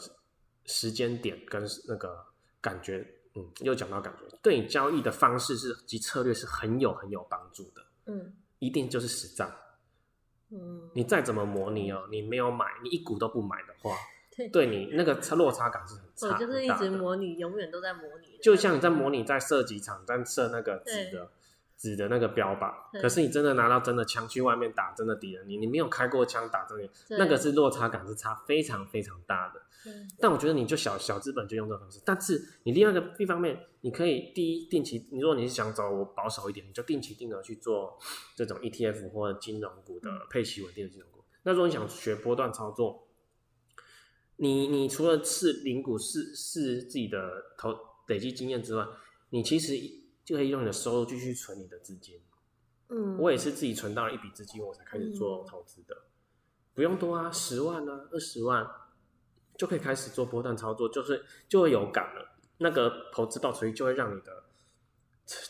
[0.66, 2.26] 时间点跟那个
[2.62, 3.06] 感觉，
[3.36, 9.54] 嗯，又讲到感觉，对你交易的方式是及策略是很有很有帮助的，嗯，一定就是实战。
[10.50, 13.96] 嗯，你再怎么模拟哦，你没有买，你一股都不买的话，
[14.36, 16.36] 对，对你那个差落差感是很差。
[16.36, 18.40] 我就是一直模拟，永远都在模拟。
[18.42, 21.30] 就像你在模拟在射击场，在射那个纸的
[21.78, 29.62] 纸的那个标靶，可是你真的拿到真的枪去外面打真的敌人，你你没有开过枪打真的，那个是落差感是差非常非常大的。
[30.20, 37.98] 但我觉得你就小小资本就用这个方式，但是你另外一个一方面，你可以第一定期，你如果你是想走保守一点，你就定期定额去做
[38.36, 41.24] 这种 ETF 或者金融股的配息稳定的金融股。
[41.42, 43.08] 那如果你想学波段操作，
[44.42, 47.20] 你你除了试零股试试自己的
[47.60, 47.78] 投
[48.08, 48.84] 累积经验之外，
[49.30, 49.78] 你其实
[50.26, 52.20] 就可以用你的收入继续存你的资金。
[52.88, 56.10] 嗯，我也是自己存到了一笔资金，我才开始做投资的，嗯、
[56.74, 58.68] 不用多啊，十万啊，二十万
[59.60, 64.44] 就可以开始做波段操作，就是就会有感了，那个投资报酬率就会让你的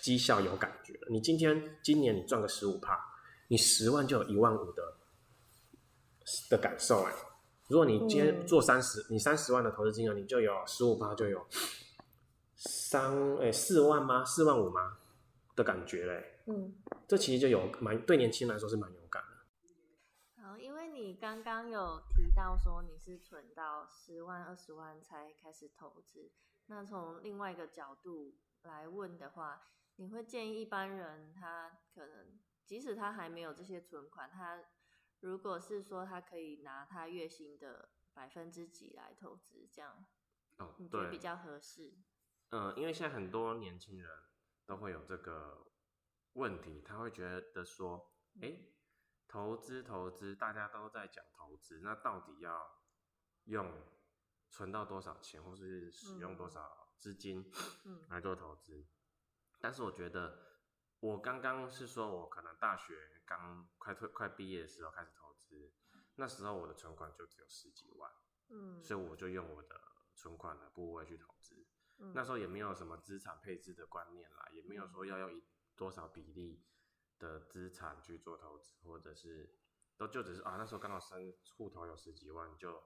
[0.02, 1.08] 绩效有感觉了。
[1.10, 3.00] 你今天今年你赚个十五趴，
[3.48, 4.98] 你十万就有一万五的
[6.50, 7.14] 的感受哎。
[7.72, 11.48] 如果你今天做三十、嗯，你三十万的投资金额，你就有十五趴就有
[12.54, 14.26] 三哎四万吗？
[14.26, 14.98] 四万五吗？
[15.56, 16.44] 的感觉嘞。
[16.48, 16.76] 嗯，
[17.08, 20.44] 这其实就有蛮对年轻人来说是蛮有感的。
[20.44, 26.30] 好，因为你刚刚有提到说你是存到十万、二十万才开始投资，
[26.66, 29.62] 那从另外一个角度来问的话，
[29.96, 34.60] 你会建议一般人他可能即使他还没有这些存款，他
[35.22, 40.06] 如果是说他可以拿他月薪的百分之几来投资，这样
[40.58, 41.94] 哦，你觉得比较合适？
[42.50, 44.10] 嗯，因为现在很多年轻人
[44.66, 45.68] 都会有这个。
[46.36, 48.10] 问题，他会觉得说，
[48.42, 48.58] 哎，
[49.28, 52.80] 投资投资，大家都在讲投资，那到底要
[53.44, 53.70] 用
[54.50, 57.52] 存到多少钱，或是使用多少资金
[58.08, 58.88] 来做投资？
[59.60, 60.51] 但是我觉得，
[61.02, 65.74] 我刚刚是说我可能大学刚快退快毕业的时候开始投资，
[66.16, 68.12] 那时候我的存款就只有十几万，
[68.50, 69.82] 嗯，所以我就用我的
[70.16, 71.68] 存款的部位去投资，
[72.16, 75.44] 那时候也没有什么资产配置的观念啦，也没有说要用一。
[75.74, 76.64] 多少比例
[77.18, 79.58] 的资产去做投资，或者是
[79.98, 82.84] 都就只是啊，那时候刚好生户头有十几万，就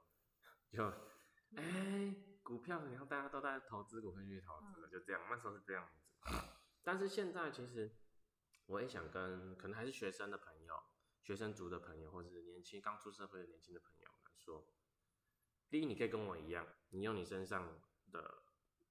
[0.71, 0.85] 就
[1.57, 1.63] 哎、
[2.07, 5.99] 欸，股票，然后大家都在投资股份去投资了，就这样，那时候是这样子。
[6.83, 7.91] 但是现在其实
[8.65, 10.83] 我也想跟可能还是学生的朋友、
[11.21, 14.67] 学生族的朋友，或者是年轻刚出社会的年轻的朋友来说，
[15.69, 18.43] 第一，你可以跟我一样，你用你身上的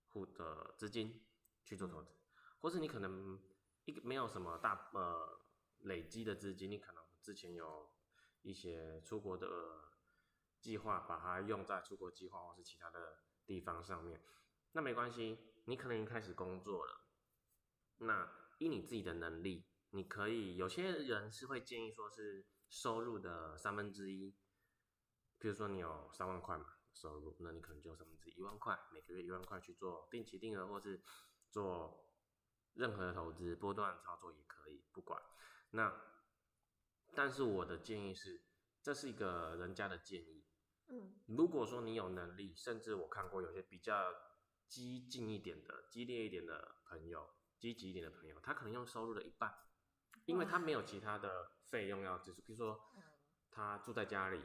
[0.08, 1.26] 户的资金
[1.64, 2.14] 去做投资，
[2.60, 3.40] 或是你可能。
[3.86, 5.42] 一个没有什么大呃
[5.80, 7.92] 累积的资金，你可能之前有
[8.40, 9.46] 一些出国的
[10.58, 14.24] 计划，把它用在出国计划或是其他的地方上面，
[14.72, 17.04] 那没关系，你可能已经开始工作了。
[17.98, 24.36] 那以你自己的能力，你可以有些人是会建议说是收入的三分之一，
[25.38, 31.02] 比如说你有三万块嘛收入，那你可能就三分之一一万块，每个月一万块去做定期定额或是
[31.50, 32.02] 做。
[32.76, 35.22] 任何的投资波段操作也可以，不管。
[35.70, 35.94] 那，
[37.14, 38.42] 但是我的建议是，
[38.82, 40.44] 这是一个人家的建议。
[40.88, 44.12] 嗯，如果说你有能力，甚至我看过有些比较
[44.66, 47.30] 激进一点的、激烈一点的朋友，
[47.64, 49.56] 积极一点的朋友，他可能用收入的一半，
[50.26, 52.78] 因为他没有其他的费用要支出，比如说
[53.50, 54.44] 他住在家里，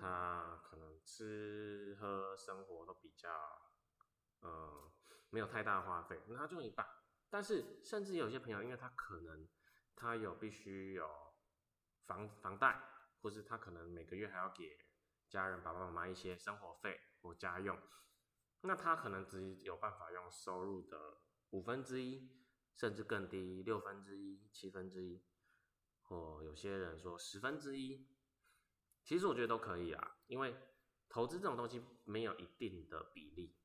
[0.00, 3.28] 他可能吃喝生活都比较，
[4.40, 4.90] 呃，
[5.28, 6.88] 没有太大的花费，那他就用一半。
[7.28, 9.46] 但是，甚至有些朋友，因为他可能
[9.94, 11.06] 他有必须有
[12.06, 12.80] 房房贷，
[13.20, 14.78] 或是他可能每个月还要给
[15.28, 17.78] 家人爸爸妈妈一些生活费或家用，
[18.62, 21.18] 那他可能只有办法用收入的
[21.50, 22.37] 五分之一，
[22.78, 25.22] 甚至更低，六分之一、七分之一，
[26.00, 28.08] 或有些人说十分之一。
[29.04, 30.56] 其实我觉得都可以啊，因为
[31.10, 33.58] 投资这种东西没有一定的比例，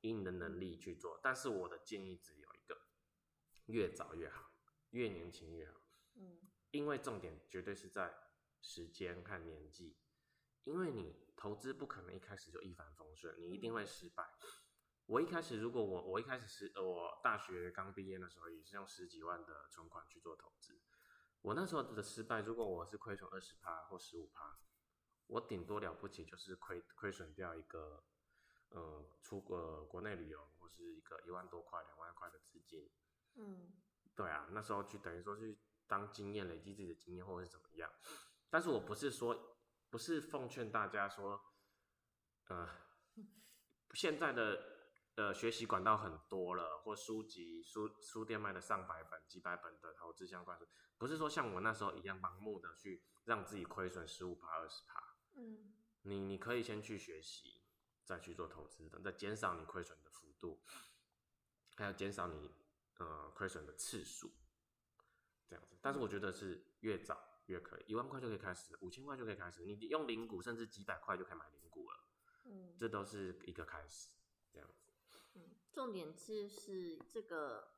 [0.00, 1.20] 以你的能力去做。
[1.22, 2.76] 但是我的建议只有一个。
[3.66, 4.50] 越早越好，
[4.92, 5.78] 越年轻越好。
[6.14, 6.40] 嗯，
[6.70, 8.14] 因为重点绝对是在
[8.62, 9.98] 时间和年纪，
[10.64, 14.24] 因为你投资不可能一开始就一帆风顺，你一定会失败。
[15.08, 20.82] 我一开始如果我我一开始是我大学刚毕业的时候，也是用十几万的存款去做投资，
[21.40, 24.58] 我那时候的失败，如果我是亏损二十趴或十五趴，
[25.26, 28.04] 我顶多了不起就是亏亏损掉一个，
[28.68, 32.90] 呃，出国国内旅游或是一个一万多块两万块的资金。
[33.36, 33.72] 嗯，
[34.14, 37.90] 对啊，那时候去等于说去当经验，累积自己的经验，或者是怎么样。
[38.50, 39.56] 但是我不是说，
[39.88, 41.40] 不是奉劝大家说，
[42.48, 42.68] 呃，
[43.94, 44.77] 现在的
[45.18, 55.16] 呃学习管道很多了，或书籍书书店卖的上百本、几百本的投资相关书，不是说像我那时候一样盲目的去让自己亏损十五趴、二十趴。
[55.34, 57.64] 嗯，你你可以先去学习，
[58.04, 60.62] 再去做投资等，再减少你亏损的幅度，
[61.74, 62.54] 还有减少你。
[63.00, 64.28] 呃，亏损的次数，
[65.46, 67.16] 这样子，但是我觉得是越早
[67.46, 72.04] 越可以，一万块就可以开始，五千块就可以开始，你用零股甚至几百块就可以买零股了，
[72.46, 74.10] 嗯，这都是一个开始，
[74.52, 74.87] 这样子。
[75.78, 77.68] 嗯，重点是是这个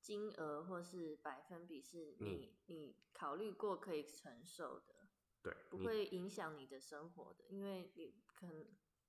[0.00, 4.94] 金额或是百分比是你、嗯、你考虑过可以承受的，
[5.42, 8.64] 对，不会影响你的生活的，因为你可能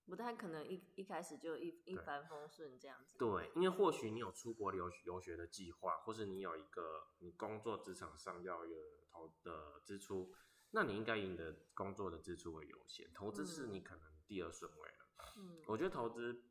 [0.06, 3.20] 不太可能一一开始就一一帆风顺这样子。
[3.20, 8.78] 对，因为或许你有出国留留学的计划，或是你有一个你工作职场上要有
[9.12, 10.34] 投的支出，
[10.72, 14.98] 那你应该以你的工作的支出为优先，投资是你可能第二顺位了。
[15.38, 16.44] 嗯，我觉得投资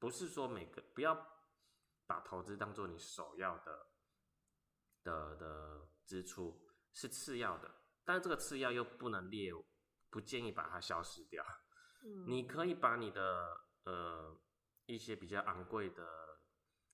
[0.00, 1.14] 不是说每个不要
[2.06, 3.86] 把投资当做你首要的
[5.04, 6.60] 的的支出，
[6.92, 7.72] 是次要的，
[8.04, 9.52] 但是这个次要又不能列，
[10.08, 11.44] 不建议把它消失掉。
[12.26, 14.36] 你可以把你的呃
[14.86, 16.08] 一些比较昂贵的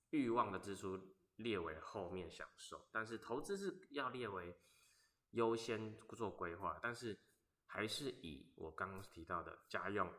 [0.09, 0.99] 欲望的支出
[1.37, 4.53] 列为后面享受，但是投资是要列为
[5.31, 7.17] 优先做规划，但是
[7.65, 10.13] 还是以我刚刚提到的家用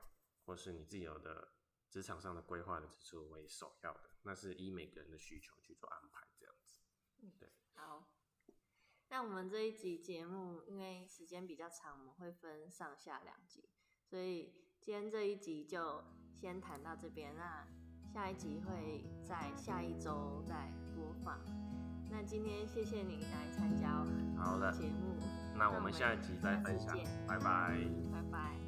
[0.46, 1.52] 或是你自己有的
[1.88, 6.80] 职场上的规划的支出为首要的，那是以每个人的需求去做安排，这样子。
[7.20, 7.48] 嗯，对。
[7.74, 8.04] 好，
[9.08, 13.68] 那我们这一集节目因为时间比较长，我们会分上下两集，
[14.04, 14.54] 所以。
[14.80, 17.66] 今天这一集就先谈到这边，那
[18.14, 21.38] 下一集会在下一周再播放。
[22.08, 24.02] 那今天谢谢你来参加
[24.38, 25.18] 好的节目，
[25.58, 27.76] 那我们下一集再分享，拜拜，
[28.10, 28.67] 拜拜。